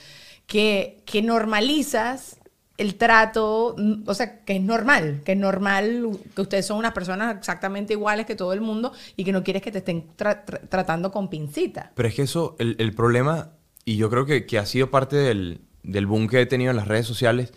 [0.47, 2.37] que, que normalizas
[2.79, 6.93] el trato, mm, o sea, que es normal, que es normal que ustedes son unas
[6.95, 10.47] personas exactamente iguales que todo el mundo y que no quieres que te estén tra-
[10.47, 11.93] tra- tratando con pincita.
[11.95, 13.51] Pero es que eso, el, el problema,
[13.85, 16.79] y yo creo que, que ha sido parte del, del boom que he tenido en
[16.79, 17.53] las redes sociales,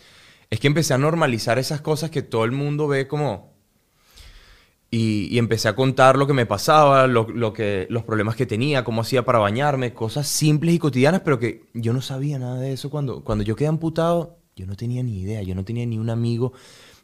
[0.54, 3.52] es que empecé a normalizar esas cosas que todo el mundo ve como...
[4.92, 8.84] Y, empecé a contar lo que me pasaba, lo, lo que, los problemas que tenía,
[8.84, 12.72] cómo hacía para bañarme, cosas simples y cotidianas, pero que yo no sabía nada de
[12.72, 12.92] eso.
[12.92, 16.12] Cuando, cuando yo quedé amputado, yo no tenía ni idea, yo no tenía ni un
[16.12, 16.54] amigo,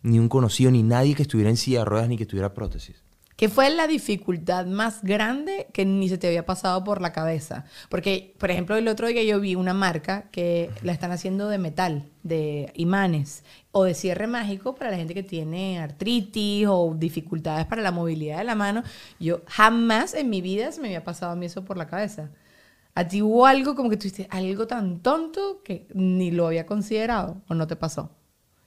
[0.04, 3.04] ni un conocido, ni nadie que estuviera en silla de ruedas, ni que tuviera prótesis.
[3.40, 7.64] ¿Qué fue la dificultad más grande que ni se te había pasado por la cabeza?
[7.88, 11.58] Porque, por ejemplo, el otro día yo vi una marca que la están haciendo de
[11.58, 17.66] metal, de imanes o de cierre mágico para la gente que tiene artritis o dificultades
[17.66, 18.84] para la movilidad de la mano.
[19.22, 22.32] Yo jamás en mi vida se me había pasado a mí eso por la cabeza.
[22.94, 26.66] ¿A ti hubo algo como que tú hiciste algo tan tonto que ni lo había
[26.66, 28.19] considerado o no te pasó?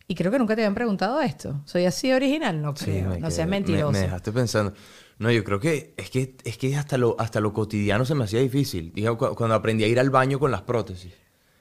[0.09, 1.61] Y creo que nunca te habían preguntado esto.
[1.65, 2.61] ¿Soy así original?
[2.61, 3.17] No creo.
[3.19, 3.93] no seas me- mentiroso.
[3.93, 4.73] Me, dejaste pensando.
[5.19, 8.25] No, yo creo que es que, es que hasta, lo, hasta lo cotidiano se me
[8.25, 8.93] hacía difícil.
[8.95, 11.13] Dije, cu- cuando aprendí a ir al baño con las prótesis.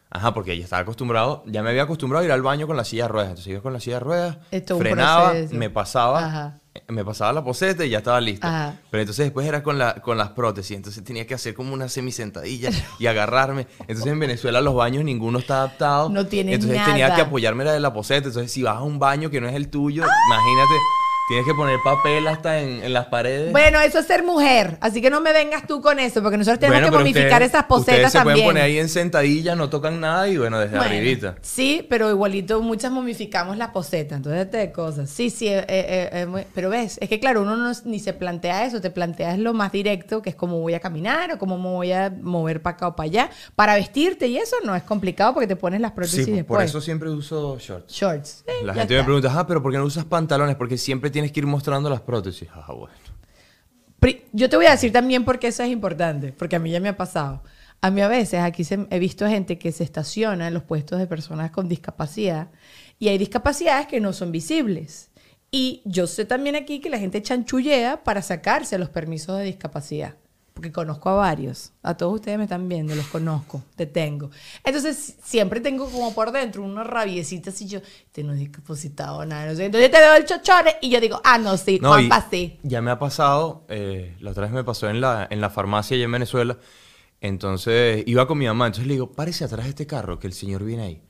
[0.10, 2.84] Ajá, porque ya estaba acostumbrado, ya me había acostumbrado a ir al baño con la
[2.84, 3.30] silla de ruedas.
[3.30, 6.60] Entonces iba con la silla de ruedas, Esto frenaba, me pasaba, Ajá.
[6.88, 8.46] Me pasaba la poseta y ya estaba listo.
[8.48, 8.78] Ajá.
[8.90, 10.78] Pero entonces después era con, la, con las prótesis.
[10.78, 13.68] Entonces tenía que hacer como una semisentadilla y agarrarme.
[13.80, 16.10] Entonces en Venezuela los baños ninguno está adaptado.
[16.10, 18.28] No tiene Entonces tenía que apoyarme la de la poseta.
[18.28, 20.76] Entonces si vas a un baño que no es el tuyo, imagínate,
[21.28, 23.52] tienes que poner papel hasta en, en las paredes.
[23.52, 24.78] Bueno, eso es ser mujer.
[24.82, 27.64] Así que no me vengas tú con eso, porque nosotros tenemos Bueno, que momificar esas
[27.66, 28.36] posetas Ustedes se también.
[28.36, 31.36] pueden poner ahí en sentadillas, no tocan nada y bueno, desde Bueno, arribita.
[31.42, 35.10] Sí, pero igualito muchas momificamos las posetas, entonces de cosas.
[35.10, 38.66] Sí, sí, eh, eh, eh, pero ves, es que claro, uno no, ni se plantea
[38.66, 41.70] eso, te planteas lo más directo, que es cómo voy a caminar o cómo me
[41.70, 43.30] voy a mover para acá o para allá.
[43.56, 46.58] Para vestirte y eso no es complicado porque te pones las prótesis Sí, después.
[46.58, 47.94] por eso siempre uso shorts.
[47.94, 48.44] Shorts.
[48.64, 50.56] La gente me pregunta, ah, pero ¿por qué no usas pantalones?
[50.56, 52.48] Porque siempre tienes que ir mostrando las prótesis.
[52.54, 52.94] Ah, bueno.
[54.34, 56.80] Yo te voy a decir también por qué eso es importante, porque a mí ya
[56.80, 57.44] me ha pasado.
[57.82, 61.08] A mí a veces aquí he visto gente que se estaciona en los puestos de
[61.08, 62.50] personas con discapacidad
[63.00, 65.12] y hay discapacidades que no son visibles.
[65.52, 70.16] Y yo sé también aquí que la gente chanchullea para sacarse los permisos de discapacidad.
[70.62, 71.72] Porque conozco a varios.
[71.82, 74.30] A todos ustedes me están viendo, los conozco, te tengo.
[74.64, 79.26] Entonces si- siempre tengo como por dentro una rabiecita así yo, este no es discapacitado,
[79.26, 79.66] nada, no sé.
[79.66, 82.60] Entonces yo te veo el chochore y yo digo, ah, no, sí, No, Juanpa, sí.
[82.62, 85.96] ya me ha pasado, eh, la otra vez me pasó en la, en la farmacia
[85.96, 86.60] allá en Venezuela.
[87.22, 90.34] Entonces iba con mi mamá, entonces le digo, párese atrás de este carro, que el
[90.34, 91.02] señor viene ahí.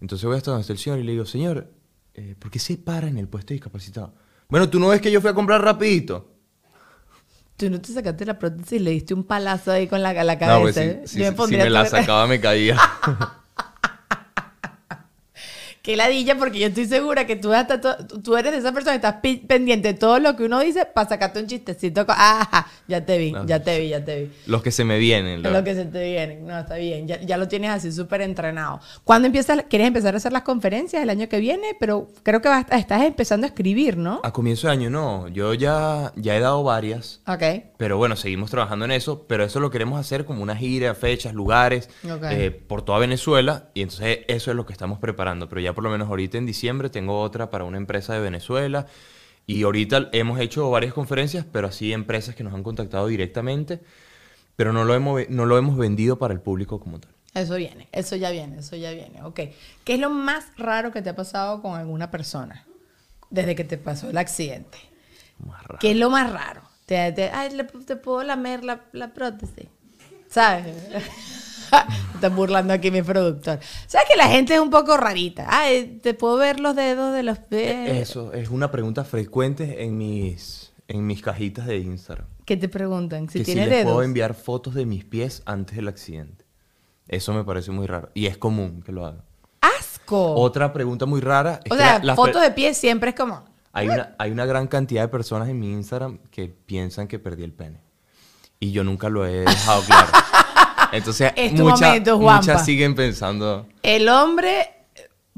[0.00, 1.68] Entonces voy hasta donde está el señor y le digo, señor,
[2.14, 4.14] eh, ¿por qué se para en el puesto de discapacitado?
[4.48, 6.30] Bueno, tú no ves que yo fui a comprar rapidito.
[7.56, 10.38] Tú no te sacaste la prótesis y le diste un palazo ahí con la, la
[10.38, 10.56] cabeza.
[10.56, 11.02] No, pues ¿eh?
[11.04, 12.76] si, pondría me la sacaba me caía.
[15.84, 19.06] Qué ladilla, porque yo estoy segura que tú, hasta tú eres de esa persona que
[19.06, 19.16] estás
[19.46, 22.06] pendiente de todo lo que uno dice para sacarte un chistecito.
[22.08, 23.44] Ajá, ya te vi, No.
[23.44, 24.32] ya te vi, ya te vi.
[24.46, 25.36] Los que se me vienen.
[25.36, 26.36] Es la- lo que se te viene.
[26.40, 27.06] No, está bien.
[27.06, 28.80] Ya, ya lo tienes así súper entrenado.
[29.04, 29.62] ¿Cuándo empiezas?
[29.68, 31.76] ¿Quieres empezar a hacer las conferencias el año que viene?
[31.78, 34.22] Pero creo que vas- estás empezando a escribir, ¿no?
[34.24, 37.20] A comienzo de año no, yo ya, ya he dado varias.
[37.26, 37.42] Ok.
[37.76, 41.34] Pero bueno, seguimos trabajando en eso, pero eso lo queremos hacer como una gira, fechas,
[41.34, 42.22] lugares, Ok.
[42.30, 45.84] eh, por toda Venezuela, y entonces eso es lo que estamos preparando, pero ya por
[45.84, 48.86] lo menos ahorita en diciembre tengo otra para una empresa de Venezuela,
[49.46, 53.80] y ahorita hemos hecho varias conferencias, pero así empresas que nos han contactado directamente,
[54.56, 57.10] pero no lo hemos, no lo hemos vendido para el público como tal.
[57.34, 59.22] Eso viene, eso ya viene, eso ya viene.
[59.24, 59.40] Ok.
[59.84, 62.64] ¿Qué es lo más raro que te ha pasado con alguna persona
[63.28, 64.78] desde que te pasó el accidente?
[65.44, 65.78] Más raro.
[65.80, 66.62] ¿Qué es lo más raro?
[66.86, 67.50] Te, te- ay,
[67.86, 69.66] te puedo lamer la, la prótesis.
[70.28, 70.74] ¿Sabes?
[72.14, 73.58] Están burlando aquí mi productor.
[73.86, 75.46] ¿Sabes que la gente es un poco rarita?
[75.48, 77.90] Ay, te puedo ver los dedos de los pies.
[77.90, 82.26] Eso es una pregunta frecuente en mis, en mis cajitas de Instagram.
[82.44, 83.28] ¿Qué te preguntan?
[83.28, 83.92] Si que si tienes les dedos.
[83.92, 86.44] puedo enviar fotos de mis pies antes del accidente.
[87.08, 88.10] Eso me parece muy raro.
[88.14, 89.22] Y es común que lo hagan.
[89.60, 90.34] ¡Asco!
[90.34, 93.44] Otra pregunta muy rara es o que sea, la- fotos de pies siempre es como...
[93.72, 97.44] hay, una, hay una gran cantidad de personas en mi Instagram que piensan que perdí
[97.44, 97.80] el pene.
[98.60, 100.08] Y yo nunca lo he dejado claro.
[100.96, 103.66] Entonces, mucha- muchas siguen pensando...
[103.82, 104.70] El hombre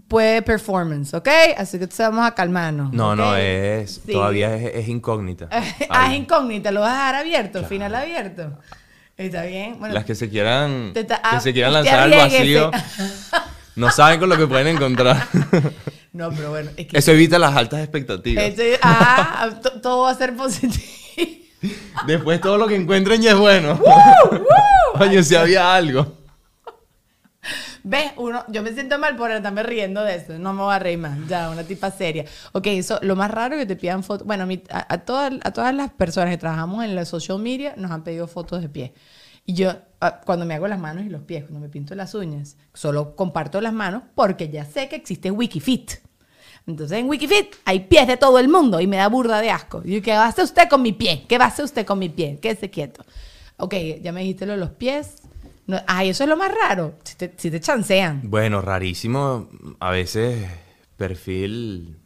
[0.08, 1.28] puede performance, ¿ok?
[1.56, 2.92] Así que vamos a calmarnos.
[2.92, 4.02] No, no, es...
[4.06, 4.12] Sí.
[4.12, 5.48] Todavía es, es incógnita.
[5.90, 8.58] ah, es incógnita, lo vas a dejar abierto, final abierto.
[9.16, 9.78] Está bien.
[9.78, 12.70] Bueno, Las que se quieran, te ta- que ah, se quieran lanzar al vacío,
[13.76, 15.26] no saben con lo que pueden encontrar.
[16.12, 16.98] No, pero bueno, es que.
[16.98, 18.44] Eso evita las altas expectativas.
[18.44, 20.84] Este- ah, to- todo va a ser positivo.
[22.06, 23.78] Después todo lo que encuentren ya es bueno.
[25.00, 26.14] Oye, si había algo.
[27.84, 28.12] ¿Ves?
[28.16, 30.36] Uno, yo me siento mal por estarme riendo de eso.
[30.38, 31.16] No me voy a reír más.
[31.28, 32.24] Ya, una tipa seria.
[32.52, 34.26] Ok, eso, lo más raro es que te pidan fotos.
[34.26, 37.74] Bueno, mi- a, a todas, a todas las personas que trabajamos en la social media
[37.76, 38.90] nos han pedido fotos de pies.
[39.44, 42.14] Y yo, ah, cuando me hago las manos y los pies, cuando me pinto las
[42.16, 45.92] uñas, solo comparto las manos porque ya sé que existe Wikifit.
[46.66, 49.82] Entonces en Wikifit hay pies de todo el mundo y me da burda de asco.
[49.84, 51.24] Y yo, ¿qué va a hacer usted con mi pie?
[51.28, 52.38] ¿Qué va a hacer usted con mi pie?
[52.40, 53.04] Quédese quieto.
[53.58, 55.22] Ok, ya me dijiste lo de los pies.
[55.66, 56.94] No, ay, eso es lo más raro.
[57.04, 58.20] Si te, si te chancean.
[58.24, 59.48] Bueno, rarísimo.
[59.80, 60.48] A veces
[60.96, 61.96] perfil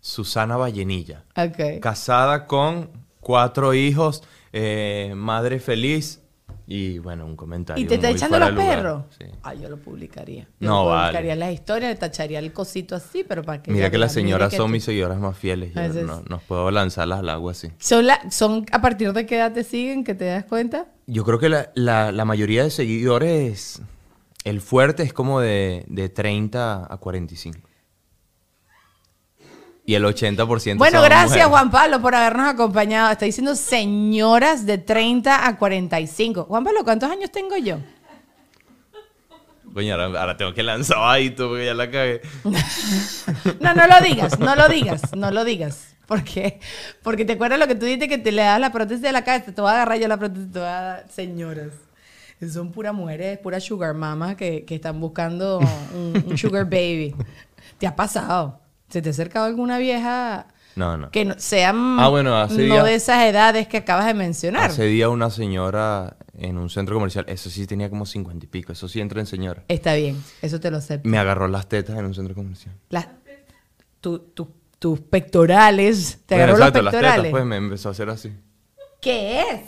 [0.00, 1.24] Susana Vallenilla.
[1.36, 1.80] Ok.
[1.80, 2.90] Casada con
[3.20, 6.21] cuatro hijos, eh, madre feliz.
[6.66, 7.82] Y bueno, un comentario.
[7.82, 9.04] ¿Y te está muy echando los perros?
[9.18, 9.24] Sí.
[9.42, 10.44] Ay, yo lo publicaría.
[10.60, 11.08] Yo No, vale.
[11.08, 13.70] publicaría las historias, le tacharía el cosito así, pero para que...
[13.72, 15.74] Mira que las señoras son tú- mis seguidoras más fieles.
[15.74, 17.70] Yo no, no puedo lanzarlas al agua así.
[17.78, 20.86] ¿Son, la- ¿Son a partir de qué edad te siguen, que te das cuenta?
[21.06, 23.82] Yo creo que la, la- la mayoría de seguidores,
[24.44, 27.68] el fuerte es como de, de 30 a 45.
[29.84, 31.46] Y el 80% Bueno, son gracias mujeres.
[31.48, 33.10] Juan Pablo por habernos acompañado.
[33.10, 36.44] Está diciendo señoras de 30 a 45.
[36.44, 37.78] Juan Pablo, ¿cuántos años tengo yo?
[39.74, 42.20] Coño, ahora, ahora tengo que lanzar ahí tú porque ya la cagué.
[43.60, 45.96] No, no lo digas, no lo digas, no lo digas.
[46.06, 46.60] ¿Por qué?
[47.02, 49.24] Porque te acuerdas lo que tú dijiste que te le das la prótesis de la
[49.24, 51.72] cabeza, te voy a agarrar yo la prótesis, te voy a dar señoras.
[52.52, 55.60] Son puras mujeres, puras sugar mamas que, que están buscando
[55.94, 57.14] un, un sugar baby.
[57.78, 58.61] ¿Te ha pasado?
[58.92, 61.10] ¿Se te ha acercado alguna vieja No, no.
[61.10, 64.70] que no, sean Ah, bueno, hace no de esas edades que acabas de mencionar?
[64.70, 68.72] Hace día una señora en un centro comercial, eso sí tenía como 50 y pico,
[68.72, 69.64] eso sí entra en señora.
[69.68, 71.08] Está bien, eso te lo acepto.
[71.08, 72.74] Me agarró las tetas en un centro comercial.
[72.90, 73.08] Las-
[74.00, 77.30] tu- tu- tus pectorales, te Bueno, agarró exacto, los las tetas, pectorales.
[77.30, 78.32] pues me empezó a hacer así.
[79.00, 79.60] ¿Qué es?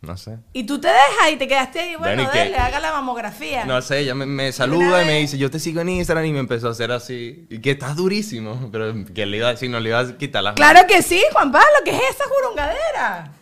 [0.00, 0.38] No sé.
[0.52, 3.64] Y tú te dejas y te quedaste ahí, bueno, Bueno, dale, haga la mamografía.
[3.64, 6.32] No sé, ella me, me saluda y me dice, yo te sigo en Instagram y
[6.32, 7.46] me empezó a hacer así.
[7.50, 8.68] Y que estás durísimo.
[8.72, 11.20] Pero que le iba a decir, no le iba a quitar las Claro que sí,
[11.32, 13.32] Juan Pablo, ¿qué es esa jurungadera?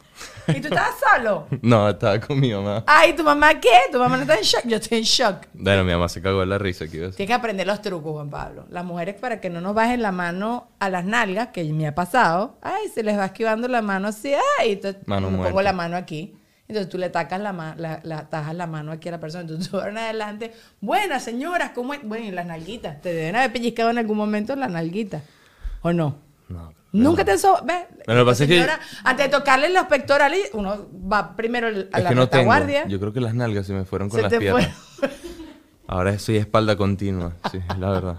[0.49, 1.47] ¿Y tú estabas solo?
[1.63, 2.85] No, estaba con mi mamá.
[2.87, 3.77] Ay, ¿tu mamá qué?
[3.91, 4.63] ¿Tu mamá no está en shock?
[4.65, 5.47] Yo estoy en shock.
[5.53, 6.99] Bueno, mi mamá se cagó de la risa aquí.
[6.99, 8.65] Tienes que aprender los trucos, Juan Pablo.
[8.71, 11.95] Las mujeres, para que no nos bajen la mano a las nalgas, que me ha
[11.95, 15.73] pasado, ay, se les va esquivando la mano así, ay, entonces Mano me pongo la
[15.73, 16.35] mano aquí.
[16.69, 19.43] Entonces tú le tacas la, la, la- tajas la mano aquí a la persona.
[19.43, 22.01] Entonces tú en adelante, buenas señoras, ¿cómo es?
[22.03, 23.01] Bueno, y las nalguitas.
[23.01, 25.23] Te deben haber pellizcado en algún momento las nalguitas.
[25.83, 26.19] ¿O no?
[26.49, 26.73] No.
[26.93, 27.85] Nunca te so ¿ves?
[28.07, 32.01] Pero lo pasa es que- Señora, Antes de tocarle los pectorales, uno va primero a
[32.01, 32.87] la que no retaguardia.
[32.87, 34.71] Yo creo que las nalgas se me fueron con se las te piernas.
[35.89, 37.35] Ahora soy espalda continua.
[37.53, 38.17] Sí, la verdad.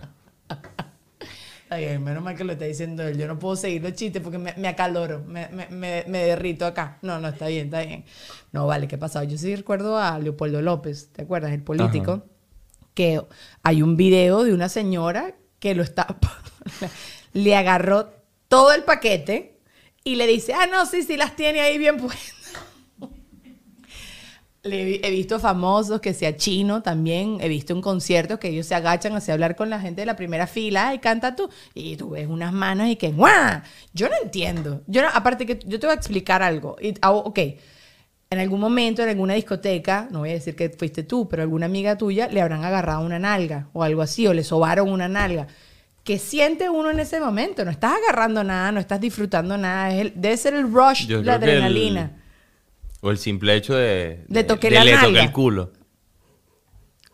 [1.69, 3.17] Ay, menos mal que lo está diciendo él.
[3.17, 6.65] Yo no puedo seguir los chistes porque me, me acaloro, me, me, me, me derrito
[6.65, 6.97] acá.
[7.01, 8.05] No, no, está bien, está bien.
[8.51, 9.25] No, vale, ¿qué ha pasado?
[9.25, 11.51] Yo sí recuerdo a Leopoldo López, ¿te acuerdas?
[11.51, 12.11] El político.
[12.11, 12.23] Ajá.
[12.93, 13.21] Que
[13.63, 16.07] hay un video de una señora que lo está.
[17.33, 18.11] le agarró
[18.47, 19.59] todo el paquete
[20.03, 22.46] y le dice, ah, no, sí, sí, las tiene ahí bien puestas.
[24.67, 27.37] Le he, visto famosos que sea chino también.
[27.41, 30.15] He visto en conciertos que ellos se agachan hacia hablar con la gente de la
[30.15, 31.49] primera fila y canta tú.
[31.73, 33.61] Y tú ves unas manos y que ¡guau!
[33.93, 34.81] Yo no entiendo.
[34.87, 36.75] Yo no- aparte que yo te voy a explicar algo.
[36.81, 37.39] Y, ah, ok.
[38.29, 41.65] En algún momento, en alguna discoteca, no voy a decir que fuiste tú, pero alguna
[41.65, 45.47] amiga tuya le habrán agarrado una nalga o algo así, o le sobaron una nalga.
[46.03, 47.63] ¿Qué siente uno en ese momento?
[47.63, 49.93] No estás agarrando nada, no estás disfrutando nada.
[49.93, 52.11] Es el- debe ser el rush, Yo la adrenalina.
[53.01, 54.25] O el simple hecho de...
[54.29, 55.71] Le toqué de la le toqué el culo.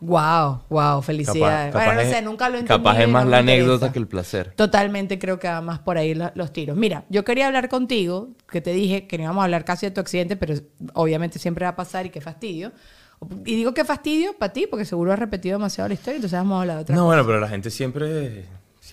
[0.00, 1.72] Wow, wow, felicidades.
[1.72, 2.82] Capaz- bueno, no sé, nunca lo entendí.
[2.82, 4.52] Capaz es más no la anécdota que el placer.
[4.54, 6.76] Totalmente creo que va más por ahí lo- los tiros.
[6.76, 9.92] Mira, yo quería hablar contigo, que te dije que no íbamos a hablar casi de
[9.92, 10.54] tu accidente, pero
[10.92, 12.72] obviamente siempre va a pasar y qué fastidio.
[13.46, 16.56] Y digo qué fastidio para ti, porque seguro has repetido demasiado la historia, entonces vamos
[16.58, 17.06] a hablar de otra No, cosa.
[17.06, 18.44] bueno, pero la gente siempre,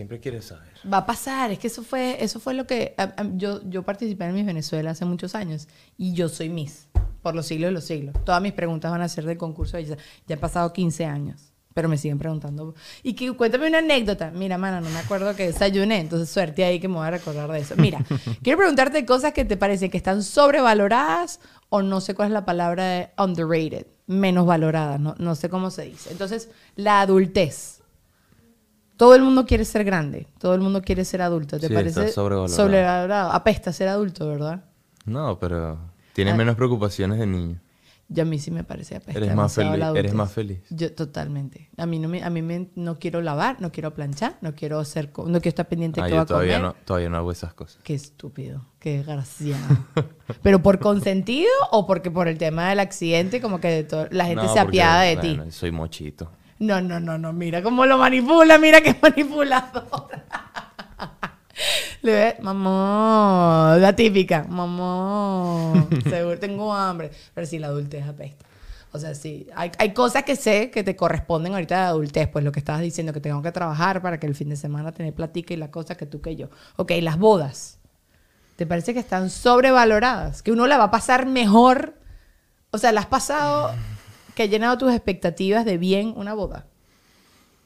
[0.02, 0.68] siempre quiere saber.
[0.92, 3.84] Va a pasar, es que eso fue, eso fue lo que a- a- yo, yo
[3.84, 6.88] participé en Miss Venezuela hace muchos años y yo soy Miss
[7.22, 8.16] por los siglos de los siglos.
[8.26, 10.02] Todas mis preguntas van a ser del concurso de belleza.
[10.28, 12.74] Ya han pasado 15 años, pero me siguen preguntando.
[13.04, 14.32] Y que cuéntame una anécdota.
[14.32, 17.52] Mira, mana, no me acuerdo que desayuné, entonces suerte ahí que me voy a recordar
[17.52, 17.76] de eso.
[17.78, 18.04] Mira,
[18.42, 22.44] quiero preguntarte cosas que te parecen que están sobrevaloradas o no sé cuál es la
[22.44, 26.12] palabra de underrated, menos valoradas, no, no sé cómo se dice.
[26.12, 27.81] Entonces, la adultez.
[29.02, 31.60] Todo el mundo quiere ser grande, todo el mundo quiere ser adulto.
[31.60, 32.56] ¿Te Sí, parece sobrevalorado.
[32.56, 33.32] sobrevalorado?
[33.32, 34.64] Apesta ser adulto, ¿verdad?
[35.06, 35.80] No, pero
[36.14, 36.38] tienes Ah.
[36.38, 37.60] menos preocupaciones de niño.
[38.10, 39.18] Yo a mí sí me parece apesta.
[39.20, 40.60] Eres más feliz- eres más feliz.
[40.70, 41.72] Yo totalmente.
[41.78, 44.78] A mí no me, a mí me- no quiero lavar, no quiero planchar, no quiero
[44.80, 46.76] hacer, no quiero estar pendiente de Ah, va yo a todavía comer.
[46.76, 47.82] no, todavía no hago esas cosas.
[47.84, 49.78] Qué estúpido, qué desgraciado.
[50.44, 54.44] Pero por consentido o porque por el tema del accidente como que de la gente
[54.44, 55.40] No, se porque, apiada de ti.
[55.50, 56.30] Soy mochito.
[56.62, 60.10] No, no, no, no, mira cómo lo manipula, mira qué manipulador.
[62.04, 67.10] Le ve, mamá, la típica, mamá, seguro tengo hambre.
[67.34, 68.46] Pero sí, la adultez apesta.
[68.92, 72.46] O sea, sí, hay, hay cosas que sé que te corresponden ahorita de adultez, pues
[72.46, 75.16] lo que estabas diciendo, que tengo que trabajar para que el fin de semana tener
[75.16, 76.50] platica y la cosa que tú que yo.
[76.76, 77.80] Ok, las bodas.
[78.56, 80.44] ¿Te parece que están sobrevaloradas?
[80.44, 81.96] Que uno la va a pasar mejor.
[82.70, 83.74] O sea, ¿la has pasado
[84.36, 86.66] que ha llenado tus expectativas de bien una boda?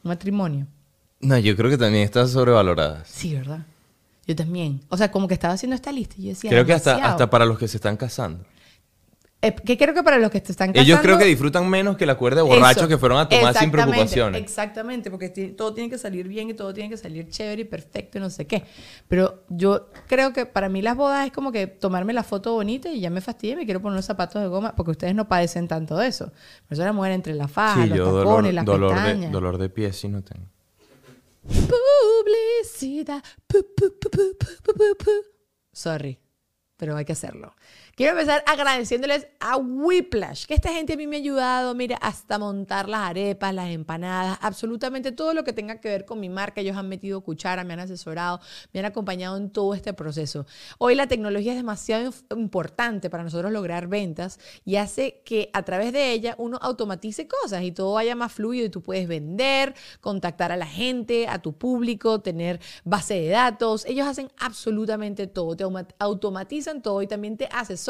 [0.04, 0.68] Un matrimonio.
[1.20, 3.08] No, yo creo que también están sobrevaloradas.
[3.08, 3.66] Sí, ¿verdad?
[4.28, 4.82] Yo también.
[4.90, 6.50] O sea, como que estaba haciendo esta lista y yo decía.
[6.50, 7.14] Creo que hasta, demasiado.
[7.14, 8.44] hasta para los que se están casando.
[9.46, 10.82] Eh, que creo que para los que te están casando.
[10.82, 13.56] Ellos creo que disfrutan menos que la cuerda de borrachos Eso, que fueron a tomar
[13.56, 14.42] sin preocupaciones.
[14.42, 18.18] Exactamente, porque todo tiene que salir bien y todo tiene que salir chévere y perfecto
[18.18, 18.64] y no sé qué.
[19.08, 22.90] Pero yo creo que para mí las bodas es como que tomarme la foto bonita
[22.90, 25.68] y ya me fastidié, me quiero poner los zapatos de goma, porque ustedes no padecen
[25.68, 26.26] tanto de eso.
[26.26, 29.04] Pero eso es la mujer entre la faja, Sí, los yo tacones, dolor, las dolor,
[29.04, 30.48] de, dolor de pie sí no tengo.
[31.48, 33.24] Publicidad.
[33.46, 35.12] Pu, pu, pu, pu, pu, pu, pu, pu.
[35.72, 36.18] Sorry,
[36.78, 37.54] pero hay que hacerlo.
[37.96, 42.38] Quiero empezar agradeciéndoles a Whiplash, que esta gente a mí me ha ayudado, mira, hasta
[42.38, 46.60] montar las arepas, las empanadas, absolutamente todo lo que tenga que ver con mi marca.
[46.60, 48.42] Ellos han metido cuchara, me han asesorado,
[48.74, 50.46] me han acompañado en todo este proceso.
[50.78, 55.94] Hoy la tecnología es demasiado importante para nosotros lograr ventas y hace que a través
[55.94, 60.52] de ella uno automatice cosas y todo vaya más fluido y tú puedes vender, contactar
[60.52, 63.86] a la gente, a tu público, tener base de datos.
[63.86, 65.64] Ellos hacen absolutamente todo, te
[66.00, 67.85] automatizan todo y también te asesoran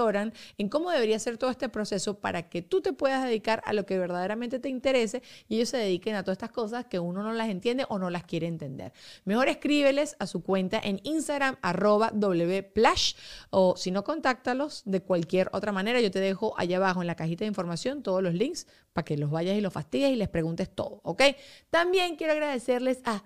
[0.57, 3.85] en cómo debería ser todo este proceso para que tú te puedas dedicar a lo
[3.85, 7.33] que verdaderamente te interese y ellos se dediquen a todas estas cosas que uno no
[7.33, 8.93] las entiende o no las quiere entender.
[9.23, 13.15] Mejor escríbeles a su cuenta en Instagram, arroba wplash,
[13.49, 16.01] o si no, contáctalos de cualquier otra manera.
[16.01, 19.17] Yo te dejo allá abajo en la cajita de información todos los links para que
[19.17, 21.21] los vayas y los fastidies y les preguntes todo, ¿ok?
[21.69, 23.23] También quiero agradecerles a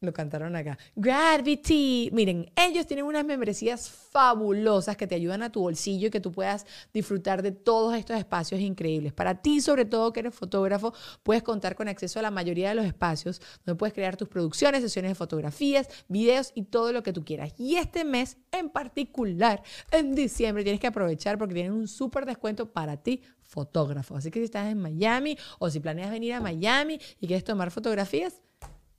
[0.00, 0.78] lo cantaron acá.
[0.94, 2.10] Gravity.
[2.12, 6.30] Miren, ellos tienen unas membresías fabulosas que te ayudan a tu bolsillo y que tú
[6.30, 9.12] puedas disfrutar de todos estos espacios increíbles.
[9.12, 12.76] Para ti, sobre todo que eres fotógrafo, puedes contar con acceso a la mayoría de
[12.76, 17.12] los espacios donde puedes crear tus producciones, sesiones de fotografías, videos y todo lo que
[17.12, 17.52] tú quieras.
[17.58, 22.70] Y este mes en particular, en diciembre, tienes que aprovechar porque tienen un súper descuento
[22.70, 24.14] para ti fotógrafo.
[24.14, 27.70] Así que si estás en Miami o si planeas venir a Miami y quieres tomar
[27.70, 28.40] fotografías,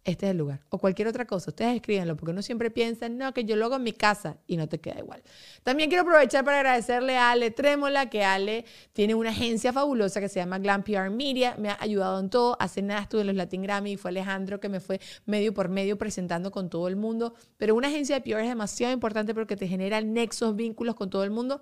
[0.06, 0.62] este es el lugar.
[0.70, 1.52] O cualquier otra cosa.
[1.52, 4.58] Ustedes escríbanlo porque uno siempre piensa, no, que yo lo hago en mi casa y
[4.58, 5.22] no te queda igual.
[5.64, 10.30] También quiero aprovechar para agradecerle a Ale Trémola, que Ale tiene una agencia fabulosa que
[10.30, 11.56] se llama Glam PR Media.
[11.58, 12.58] Me ha ayudado en todo.
[12.60, 15.70] Hace nada estuve en los Latin Grammy y fue Alejandro que me fue medio por
[15.70, 17.34] medio presentando con todo el mundo.
[17.58, 21.24] Pero una agencia de PR es demasiado importante porque te genera nexos, vínculos con todo
[21.24, 21.62] el mundo.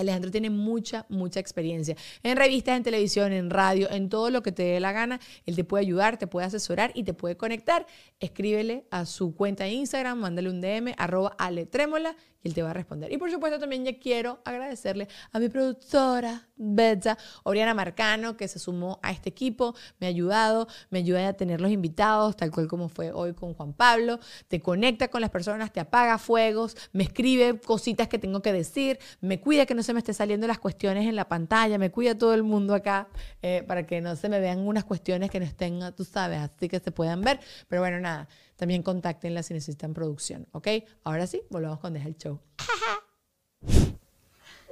[0.00, 4.52] Alejandro tiene mucha, mucha experiencia en revistas, en televisión, en radio, en todo lo que
[4.52, 5.20] te dé la gana.
[5.46, 7.86] Él te puede ayudar, te puede asesorar y te puede conectar.
[8.20, 12.70] Escríbele a su cuenta de Instagram, mándale un DM, arroba aletrémola y él te va
[12.70, 13.12] a responder.
[13.12, 18.58] Y por supuesto también ya quiero agradecerle a mi productora, Betsa, Oriana Marcano, que se
[18.58, 22.66] sumó a este equipo, me ha ayudado, me ayuda a tener los invitados, tal cual
[22.66, 27.04] como fue hoy con Juan Pablo, te conecta con las personas, te apaga fuegos, me
[27.04, 30.58] escribe cositas que tengo que decir, me cuida que no se me esté saliendo las
[30.58, 33.08] cuestiones en la pantalla, me cuida todo el mundo acá
[33.42, 36.68] eh, para que no se me vean unas cuestiones que no estén, tú sabes, así
[36.68, 37.40] que se puedan ver.
[37.68, 38.28] Pero bueno, nada,
[38.58, 40.68] también contáctenla si necesitan producción, ¿ok?
[41.04, 42.38] Ahora sí, volvamos con Deja el Show.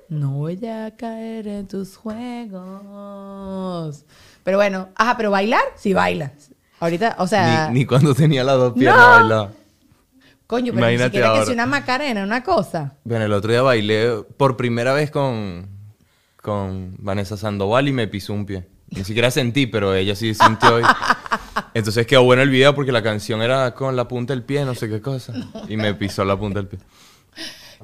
[0.09, 2.55] No voy a caer en tus juegos.
[4.45, 6.53] Pero bueno, ajá, pero bailar, sí bailas.
[6.79, 9.11] Ahorita, o sea, Ni, ni cuando tenía las dos piernas No.
[9.11, 9.53] bailaba.
[10.47, 12.95] coño, pero ni imagínate siquiera que sea una macarena, una cosa.
[13.03, 15.67] Bueno, el otro día bailé por primera vez con,
[16.41, 18.69] con Vanessa Sandoval y me pisó un pie.
[18.91, 20.79] Ni siquiera sentí, pero ella sí sintió.
[20.81, 20.85] y-
[21.75, 24.75] Entonces quedó bueno el video porque la canción era con la punta del pie, no
[24.75, 25.33] sé qué cosa.
[25.69, 26.79] Y me pisó la punta del pie.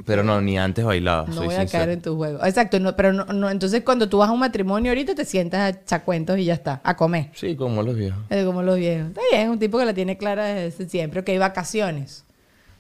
[0.07, 1.81] Pero no, ni antes bailaba, No soy voy a sincero.
[1.85, 2.43] caer en tu juego.
[2.47, 5.61] Exacto, no, pero no, no, entonces cuando tú vas a un matrimonio ahorita te sientas
[5.61, 7.29] a echar cuentos y ya está, a comer.
[7.35, 8.19] Sí, como los viejos.
[8.31, 9.09] Es como los viejos.
[9.09, 11.21] Está bien, un tipo que la tiene clara desde siempre.
[11.21, 12.25] Ok, vacaciones.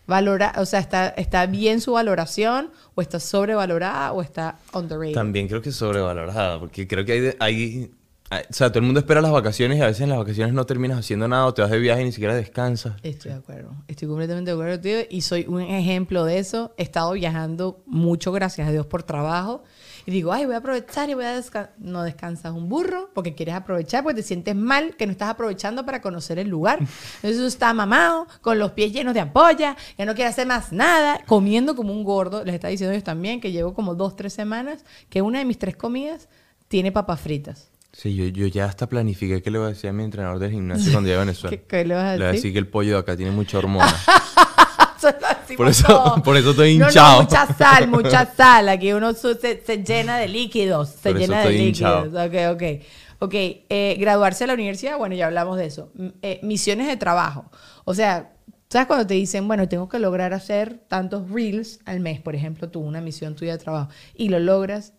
[0.06, 5.14] Valora, o sea, está, está bien su valoración, o está sobrevalorada, o está underrated.
[5.14, 7.90] También creo que es sobrevalorada, porque creo que hay, hay-
[8.32, 10.64] O sea, todo el mundo espera las vacaciones y a veces en las vacaciones no
[10.64, 12.94] terminas haciendo nada o te vas de viaje y ni siquiera descansas.
[13.02, 13.74] Estoy de acuerdo.
[13.88, 16.72] Estoy completamente de acuerdo contigo y soy un ejemplo de eso.
[16.78, 19.64] He estado viajando mucho, gracias a Dios, por trabajo.
[20.06, 21.74] Y digo, ay, voy a aprovechar y voy a descansar.
[21.78, 25.84] No descansas un burro porque quieres aprovechar, porque te sientes mal que no estás aprovechando
[25.84, 26.78] para conocer el lugar.
[27.16, 30.72] Entonces uno está mamado, con los pies llenos de ampolla, que no quiere hacer más
[30.72, 32.44] nada, comiendo como un gordo.
[32.44, 35.58] Les está diciendo ellos también que llevo como dos, tres semanas que una de mis
[35.58, 36.30] tres comidas
[36.68, 37.71] tiene papas fritas.
[37.92, 40.50] Sí, yo, yo ya hasta planifiqué qué le voy a decir a mi entrenador del
[40.50, 41.56] gimnasio cuando llegue a Venezuela.
[41.56, 42.42] ¿Qué- qué le vas a Le voy a decir?
[42.42, 43.94] decir que el pollo de acá tiene mucha hormona.
[44.96, 47.22] Eso Por eso- por eso estoy No, no, hinchado.
[47.22, 48.68] mucha sal, mucha sal.
[48.68, 49.34] Aquí uno se,
[49.64, 50.90] se llena de líquidos.
[50.90, 52.06] Se Por eso llena de estoy líquidos.
[52.06, 52.26] hinchado.
[52.26, 52.82] Ok, ok.
[53.18, 55.92] Ok, eh, graduarse de la universidad, bueno, ya hablamos de eso.
[56.22, 57.50] Eh, misiones de trabajo.
[57.84, 58.32] O sea,
[58.70, 62.68] ¿sabes cuando te dicen, bueno, tengo que lograr hacer tantos reels al mes, por ejemplo,
[62.70, 64.94] tú, una misión tuya de trabajo, y lo logras,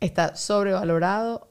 [0.00, 1.50] está sobrevalorado,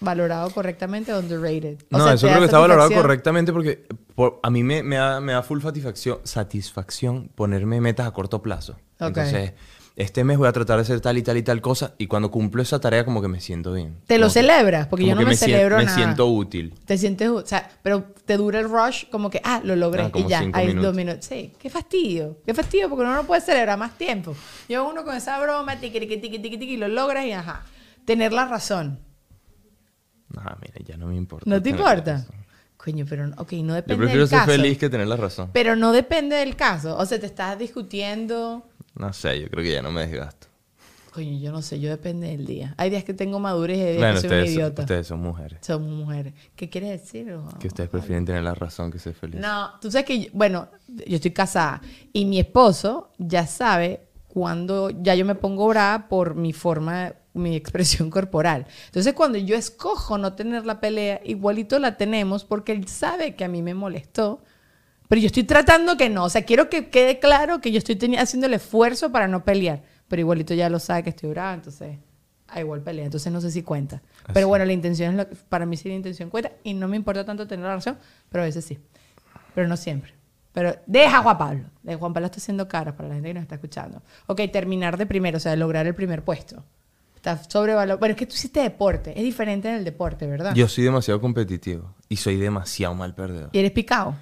[0.00, 1.78] valorado correctamente, underrated.
[1.92, 4.96] O no, sea, eso creo que está valorado correctamente porque por- a mí me, me
[4.96, 8.72] da, me da full satisfacción, satisfacción ponerme metas a corto plazo.
[8.98, 9.08] Ok.
[9.08, 9.52] Entonces,
[9.96, 12.30] este mes voy a tratar de hacer tal y tal y tal cosa y cuando
[12.30, 13.96] cumplo esa tarea como que me siento bien.
[14.06, 15.96] Te lo Como celebras, porque yo no me, sien- celebro Me nada.
[15.96, 16.72] siento útil.
[16.86, 20.10] Te sientes, o sea, pero te dura el rush como que, ah, lo logré Ah,
[20.14, 20.82] y ya, hay minutos.
[20.84, 21.24] dos minutos.
[21.26, 24.34] Sí, qué fastidio, qué fastidio, porque uno no puede celebrar más tiempo.
[24.68, 27.62] Yo uno con esa broma, tiqui, tiqui, tiqui, tiqui, tiqui, y lo logras y ajá.
[28.06, 29.00] Tener la razón.
[30.36, 31.48] Ah, mira, ya no me importa.
[31.48, 32.24] ¿No te importa?
[32.76, 34.50] Coño, pero, no- ok, no Yo depende prefiero del ser caso.
[34.52, 35.50] feliz que tener la razón.
[35.52, 36.96] Pero no depende del caso.
[36.96, 38.62] O sea, te estás discutiendo.
[38.94, 40.46] No sé, yo creo que ya no me desgasto.
[41.12, 42.72] Coño, yo no sé, yo depende del día.
[42.78, 44.82] Hay días que tengo madurez y hay días Bueno, que soy un idiota.
[44.82, 45.58] ustedes son mujeres.
[45.62, 46.32] Somos mujeres.
[46.54, 47.32] ¿Qué quieres decir?
[47.32, 49.40] o- Que ustedes prefieren tener la razón que ser feliz.
[49.40, 54.90] No, tú sabes que, yo- bueno, yo estoy casada y mi esposo ya sabe cuando
[54.90, 58.66] ya yo me pongo brava por mi forma, mi expresión corporal.
[58.86, 63.44] Entonces, cuando yo escojo no tener la pelea, igualito la tenemos porque él sabe que
[63.44, 64.42] a mí me molestó.
[65.08, 66.24] Pero yo estoy tratando que no.
[66.24, 69.82] O sea, quiero que quede claro que yo estoy haciendo el esfuerzo para no pelear.
[70.06, 71.98] Pero igualito ya lo sabe que estoy brava, entonces
[72.48, 73.04] a igual pelea.
[73.04, 74.02] Entonces no sé si cuenta.
[74.32, 76.86] Pero bueno, la intención es lo que- para mí sí la intención cuenta y no
[76.88, 77.96] me importa tanto tener la razón,
[78.28, 78.78] pero a veces sí.
[79.54, 80.14] Pero no siempre.
[80.52, 81.64] Pero deja Juan Pablo.
[81.82, 84.02] De Juan Pablo está haciendo cara para la gente que nos está escuchando.
[84.26, 86.64] Ok, terminar de primero, o sea, lograr el primer puesto.
[87.20, 87.98] Está sobrevalorado.
[87.98, 89.12] Bueno, es que tú hiciste deporte.
[89.14, 90.54] Es diferente en el deporte, ¿verdad?
[90.54, 93.50] Yo soy demasiado competitivo y soy demasiado mal perdedor.
[93.52, 94.16] Y eres picado.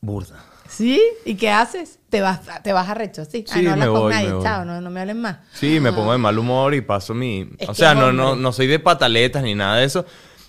[0.00, 0.44] Burda.
[0.68, 1.00] ¿Sí?
[1.24, 2.00] ¿Y qué haces?
[2.10, 3.44] Te vas, te vas arrecho, ¿sí?
[3.48, 5.38] Ah, Sí, no hablas me con voy, nadie, me chao, no, no me hablen más.
[5.52, 7.48] Sí, me pongo de mal humor y paso mi...
[7.58, 10.04] Es o sea, no, no, no soy de pataletas ni nada de eso,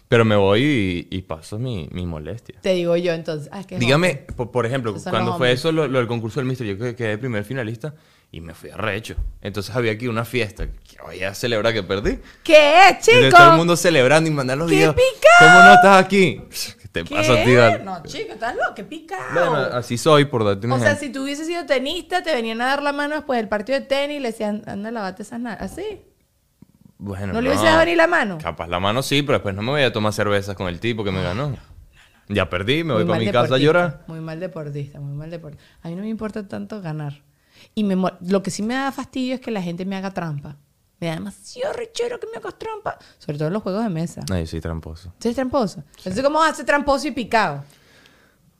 [0.07, 2.55] pero me voy y, y paso mi, mi molestia.
[2.61, 3.47] Te digo yo entonces.
[3.51, 6.47] Ah, es que Dígame, por, por ejemplo, cuando fue eso, lo, lo del concurso del
[6.49, 7.93] Mister, yo que- quedé primer finalista
[8.32, 9.15] y me fui arrecho.
[9.41, 12.19] Entonces había aquí una fiesta que voy a celebrar que perdí.
[12.43, 13.38] ¿Qué, Entonces chico?
[13.38, 14.95] todo el mundo celebrando y mandando los ¡Qué videos.
[14.95, 15.39] picao!
[15.39, 16.41] ¿Cómo no estás aquí?
[16.82, 17.15] ¿Qué te ¿Qué?
[17.15, 17.86] pasa Dal?
[17.86, 19.23] No, chico, estás loco, qué picado.
[19.34, 22.61] Bueno, así soy, por darte un O sea, si tú hubieses sido tenista, te venían
[22.61, 25.39] a dar la mano después del partido de tenis y le decían, anda, lavate esas
[25.39, 25.71] nalgas.
[25.71, 26.01] Así.
[26.99, 28.39] Bueno, ¿No le hubiese dado ni la mano?
[28.41, 31.03] Capaz la mano sí, pero después no me voy a tomar cervezas con el tipo
[31.03, 31.55] que me ganó.
[32.28, 34.03] Ya perdí, me voy Muy para mi casa a llorar.
[34.07, 35.63] Muy mal deportista, muy mal deportista.
[35.84, 37.21] A mí no me importa tanto ganar.
[37.78, 40.55] Y me lo que sí me da fastidio es que la gente me haga trampa.
[40.99, 42.97] Me da demasiado rechero que me hagas trampa.
[43.19, 44.21] Sobre todo en los juegos de mesa.
[44.32, 45.13] Ay, soy tramposo.
[45.19, 45.84] ¿Sí es tramposo?
[45.97, 47.63] Entonces, ¿cómo hace tramposo y picado?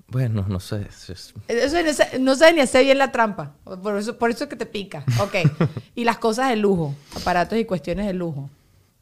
[0.10, 0.86] Bueno, no sé.
[0.88, 3.54] es- es- Eso no sabe, no sabe ni hacer bien la trampa.
[3.64, 5.04] Por eso, por eso es que te pica.
[5.20, 5.34] Ok.
[5.96, 6.94] y las cosas de lujo.
[7.16, 8.52] Aparatos y cuestiones de lujo.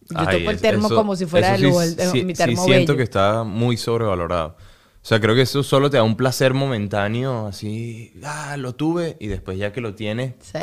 [0.09, 1.81] Yo Ay, toco el termo eso- como si fuera de lujo.
[1.83, 2.97] sí- el- sí- mi sí termo siento bello.
[2.97, 4.55] que está muy sobrevalorado.
[5.05, 9.17] O sea, creo que eso solo te da un placer momentáneo, así, ah, lo tuve,
[9.19, 10.57] y después ya que lo tienes, Sí.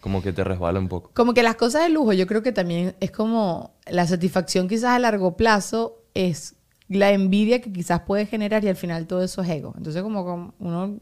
[0.00, 1.10] como que te resbala un poco.
[1.14, 4.90] Como que las cosas de lujo, yo creo que también es como la satisfacción quizás
[4.90, 6.54] a largo plazo es
[6.88, 9.74] la envidia que quizás puede generar y al final todo eso es ego.
[9.76, 10.98] Entonces como, como uno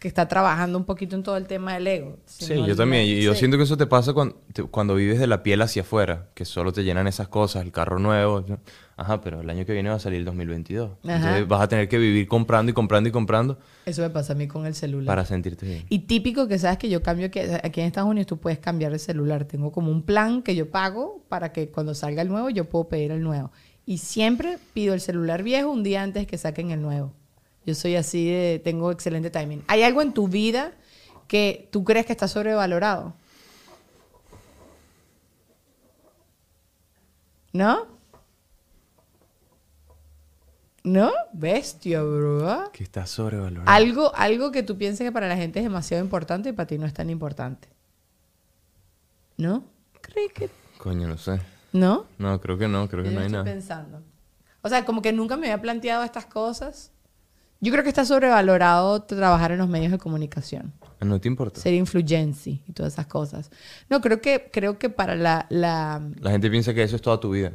[0.00, 2.16] que está trabajando un poquito en todo el tema del ego.
[2.24, 3.04] Sí, yo el- también.
[3.04, 3.40] Y yo sí.
[3.40, 6.44] siento que eso te pasa cuando, te- cuando vives de la piel hacia afuera, que
[6.46, 8.40] solo te llenan esas cosas, el carro nuevo.
[8.48, 8.58] ¿no?
[8.96, 10.90] Ajá, pero el año que viene va a salir el 2022.
[11.04, 11.16] Ajá.
[11.16, 14.36] Entonces vas a tener que vivir comprando y comprando y comprando Eso me pasa a
[14.36, 15.06] mí con el celular.
[15.06, 15.84] para sentirte bien.
[15.90, 18.92] Y típico que sabes que yo cambio que aquí en Estados Unidos tú puedes cambiar
[18.92, 19.44] de celular.
[19.44, 22.88] Tengo como un plan que yo pago para que cuando salga el nuevo yo puedo
[22.88, 23.52] pedir el nuevo.
[23.84, 27.12] Y siempre pido el celular viejo un día antes que saquen el nuevo.
[27.70, 29.62] Yo soy así de, tengo excelente timing.
[29.68, 30.72] ¿Hay algo en tu vida
[31.28, 33.14] que tú crees que está sobrevalorado?
[37.52, 37.86] ¿No?
[40.82, 41.12] ¿No?
[41.32, 42.70] Bestia, bro.
[42.72, 43.70] Que está sobrevalorado.
[43.70, 46.76] Algo, algo que tú pienses que para la gente es demasiado importante y para ti
[46.76, 47.68] no es tan importante.
[49.36, 49.62] ¿No?
[50.00, 51.40] ¿Crees que Coño, no sé.
[51.72, 52.06] no?
[52.18, 53.44] No, creo que no, creo que Yo no hay estoy nada.
[53.44, 54.02] pensando.
[54.60, 56.90] O sea, como que nunca me había planteado estas cosas.
[57.60, 60.72] Yo creo que está sobrevalorado trabajar en los medios de comunicación.
[61.00, 61.60] No te importa.
[61.60, 63.50] Ser influency y todas esas cosas.
[63.88, 66.02] No, creo que, creo que para la, la...
[66.20, 67.52] La gente piensa que eso es toda tu vida.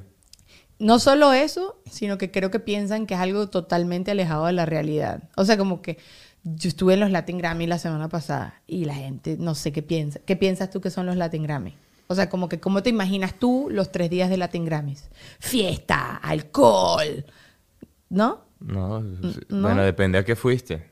[0.78, 4.66] No solo eso, sino que creo que piensan que es algo totalmente alejado de la
[4.66, 5.24] realidad.
[5.36, 5.98] O sea, como que
[6.44, 9.82] yo estuve en los Latin Grammy la semana pasada y la gente no sé qué
[9.82, 10.20] piensa.
[10.26, 11.76] ¿Qué piensas tú que son los Latin Grammy?
[12.08, 15.10] O sea, como que cómo te imaginas tú los tres días de Latin Grammys.
[15.40, 17.26] Fiesta, alcohol,
[18.10, 18.46] ¿no?
[18.66, 19.04] No,
[19.50, 20.90] bueno, depende a qué fuiste.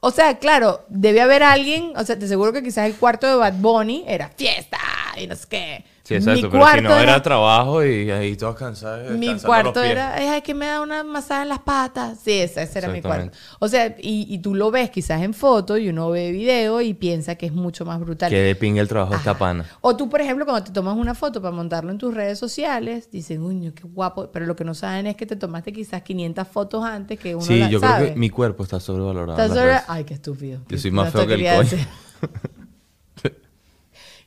[0.00, 3.36] O sea, claro, debe haber alguien, o sea, te aseguro que quizás el cuarto de
[3.36, 4.78] Bad Bunny era fiesta
[5.16, 5.84] y no sé qué.
[6.06, 9.10] Sí, exacto, Mi pero si no cuarto era trabajo y ahí todos cansados.
[9.10, 9.86] Mi los cuarto pies.
[9.86, 12.18] era, "Ay, que me da una masada en las patas.
[12.22, 13.36] Sí, ese, ese era mi cuarto.
[13.58, 16.94] O sea, y, y tú lo ves quizás en foto y uno ve video y
[16.94, 18.30] piensa que es mucho más brutal.
[18.30, 19.36] Que de pinga el trabajo Ajá.
[19.36, 19.64] pana.
[19.80, 23.10] O tú, por ejemplo, cuando te tomas una foto para montarlo en tus redes sociales,
[23.10, 24.30] dicen, uy, qué guapo.
[24.32, 27.44] Pero lo que no saben es que te tomaste quizás 500 fotos antes que uno
[27.44, 28.04] Sí, la yo sabe.
[28.04, 29.48] creo que mi cuerpo está sobrevalorado.
[29.48, 29.80] Sobre-.
[29.88, 30.60] Ay, qué estúpido.
[30.68, 31.82] Yo soy más feo que el coño.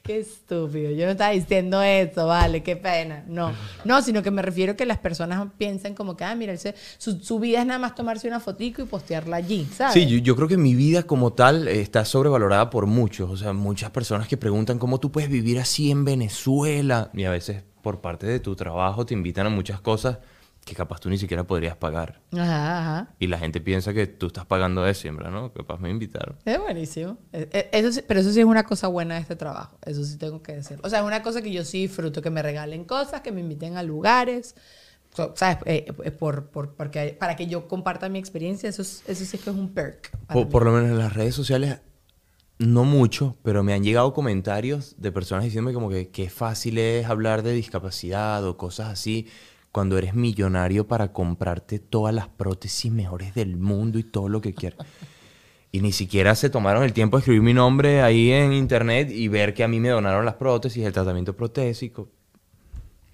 [0.09, 0.89] Qué estúpido.
[0.89, 3.23] Yo no estaba diciendo eso, vale, qué pena.
[3.27, 3.51] No,
[3.85, 7.59] no, sino que me refiero que las personas piensan como que, ah, mira, su vida
[7.59, 9.93] es nada más tomarse una fotico y postearla allí, ¿sabes?
[9.93, 13.29] Sí, yo, yo creo que mi vida como tal eh, está sobrevalorada por muchos.
[13.29, 17.11] O sea, muchas personas que preguntan cómo tú puedes vivir así en Venezuela.
[17.13, 20.17] Y a veces por parte de tu trabajo te invitan a muchas cosas
[20.69, 22.21] que capaz tú ni siquiera podrías pagar.
[22.33, 23.15] Ajá, ajá.
[23.19, 25.51] Y la gente piensa que tú estás pagando eso, siempre, ¿no?
[25.51, 26.35] Capaz me invitaron.
[26.45, 27.17] Es buenísimo.
[27.33, 29.77] Eh, eh, Eso sí- pero eso sí es una cosa buena de este trabajo.
[29.85, 30.79] Eso sí tengo que decir.
[30.83, 33.41] O sea, es una cosa que yo sí disfruto, que me regalen cosas, que me
[33.41, 34.55] inviten a lugares.
[35.15, 35.57] So, ¿Sabes?
[35.65, 39.37] Eh, eh, por, por- porque, para que yo comparta mi experiencia, eso, es- eso sí
[39.39, 40.11] que es un perk.
[40.31, 41.79] Por, por lo menos en las redes sociales,
[42.59, 47.05] no mucho, pero me han llegado comentarios de personas diciéndome como que qué fácil es
[47.05, 49.27] hablar de discapacidad o cosas así
[49.71, 54.53] cuando eres millonario para comprarte todas las prótesis mejores del mundo y todo lo que
[54.53, 54.79] quieras.
[55.71, 59.27] Y ni siquiera se tomaron el tiempo de escribir mi nombre ahí en internet y
[59.27, 62.09] ver que a mí me donaron las prótesis, el tratamiento protésico.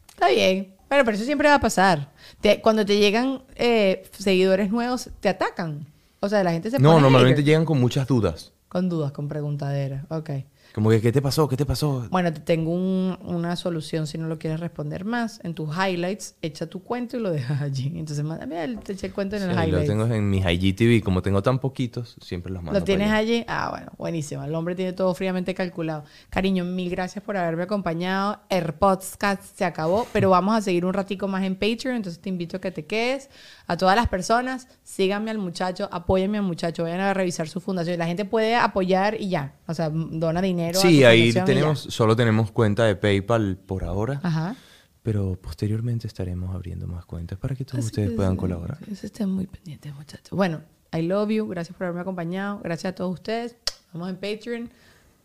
[0.10, 0.74] Está bien.
[0.88, 2.14] Bueno, pero eso siempre va a pasar.
[2.39, 5.86] Te- cuando te llegan eh, seguidores nuevos, te atacan.
[6.22, 7.45] O sea, la gente se No, pone normalmente hater.
[7.45, 8.53] llegan con muchas dudas.
[8.70, 10.06] Con dudas, con preguntaderas.
[10.10, 10.30] Ok.
[10.76, 11.48] Como que, ¿qué te pasó?
[11.48, 12.06] ¿Qué te pasó?
[12.12, 15.40] Bueno, te tengo un- una solución si no lo quieres responder más.
[15.46, 17.94] En tus highlights, echa tu cuento y lo dejas allí.
[17.96, 21.02] Entonces, el- te eché el cuento en el Sí, lo tengo en mis IGTV.
[21.02, 22.78] Como tengo tan poquitos, siempre los mando.
[22.78, 23.46] ¿Lo tienes allí?
[23.48, 24.44] Ah, bueno, buenísimo.
[24.44, 26.04] El hombre tiene todo fríamente calculado.
[26.30, 28.42] Cariño, mil gracias por haberme acompañado.
[28.50, 32.28] El podcast se acabó, pero vamos a seguir un ratico más en Patreon, entonces te
[32.28, 33.30] invito a que te quedes.
[33.68, 37.98] A todas las personas, síganme al muchacho, apóyenme al muchacho, vayan a revisar su fundación.
[37.98, 40.64] La gente puede apoyar y ya, o sea, dona dinero.
[40.74, 44.20] Sí, ahí tenemos, solo tenemos cuenta de PayPal por ahora.
[44.24, 44.55] Ajá.
[45.03, 48.80] pero posteriormente estaremos abriendo más cuentas para que todos Así ustedes que puedan sí, colaborar.
[48.91, 50.32] Eso estén muy pendientes, muchachos.
[50.32, 50.61] Bueno,
[50.91, 51.47] I love you.
[51.47, 52.59] Gracias por haberme acompañado.
[52.63, 53.55] Gracias a todos ustedes.
[53.93, 54.70] Vamos en Patreon.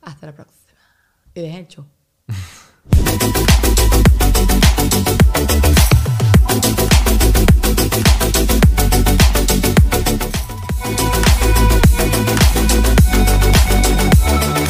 [0.02, 0.60] Hasta la próxima.
[1.34, 1.86] Y dejen el show.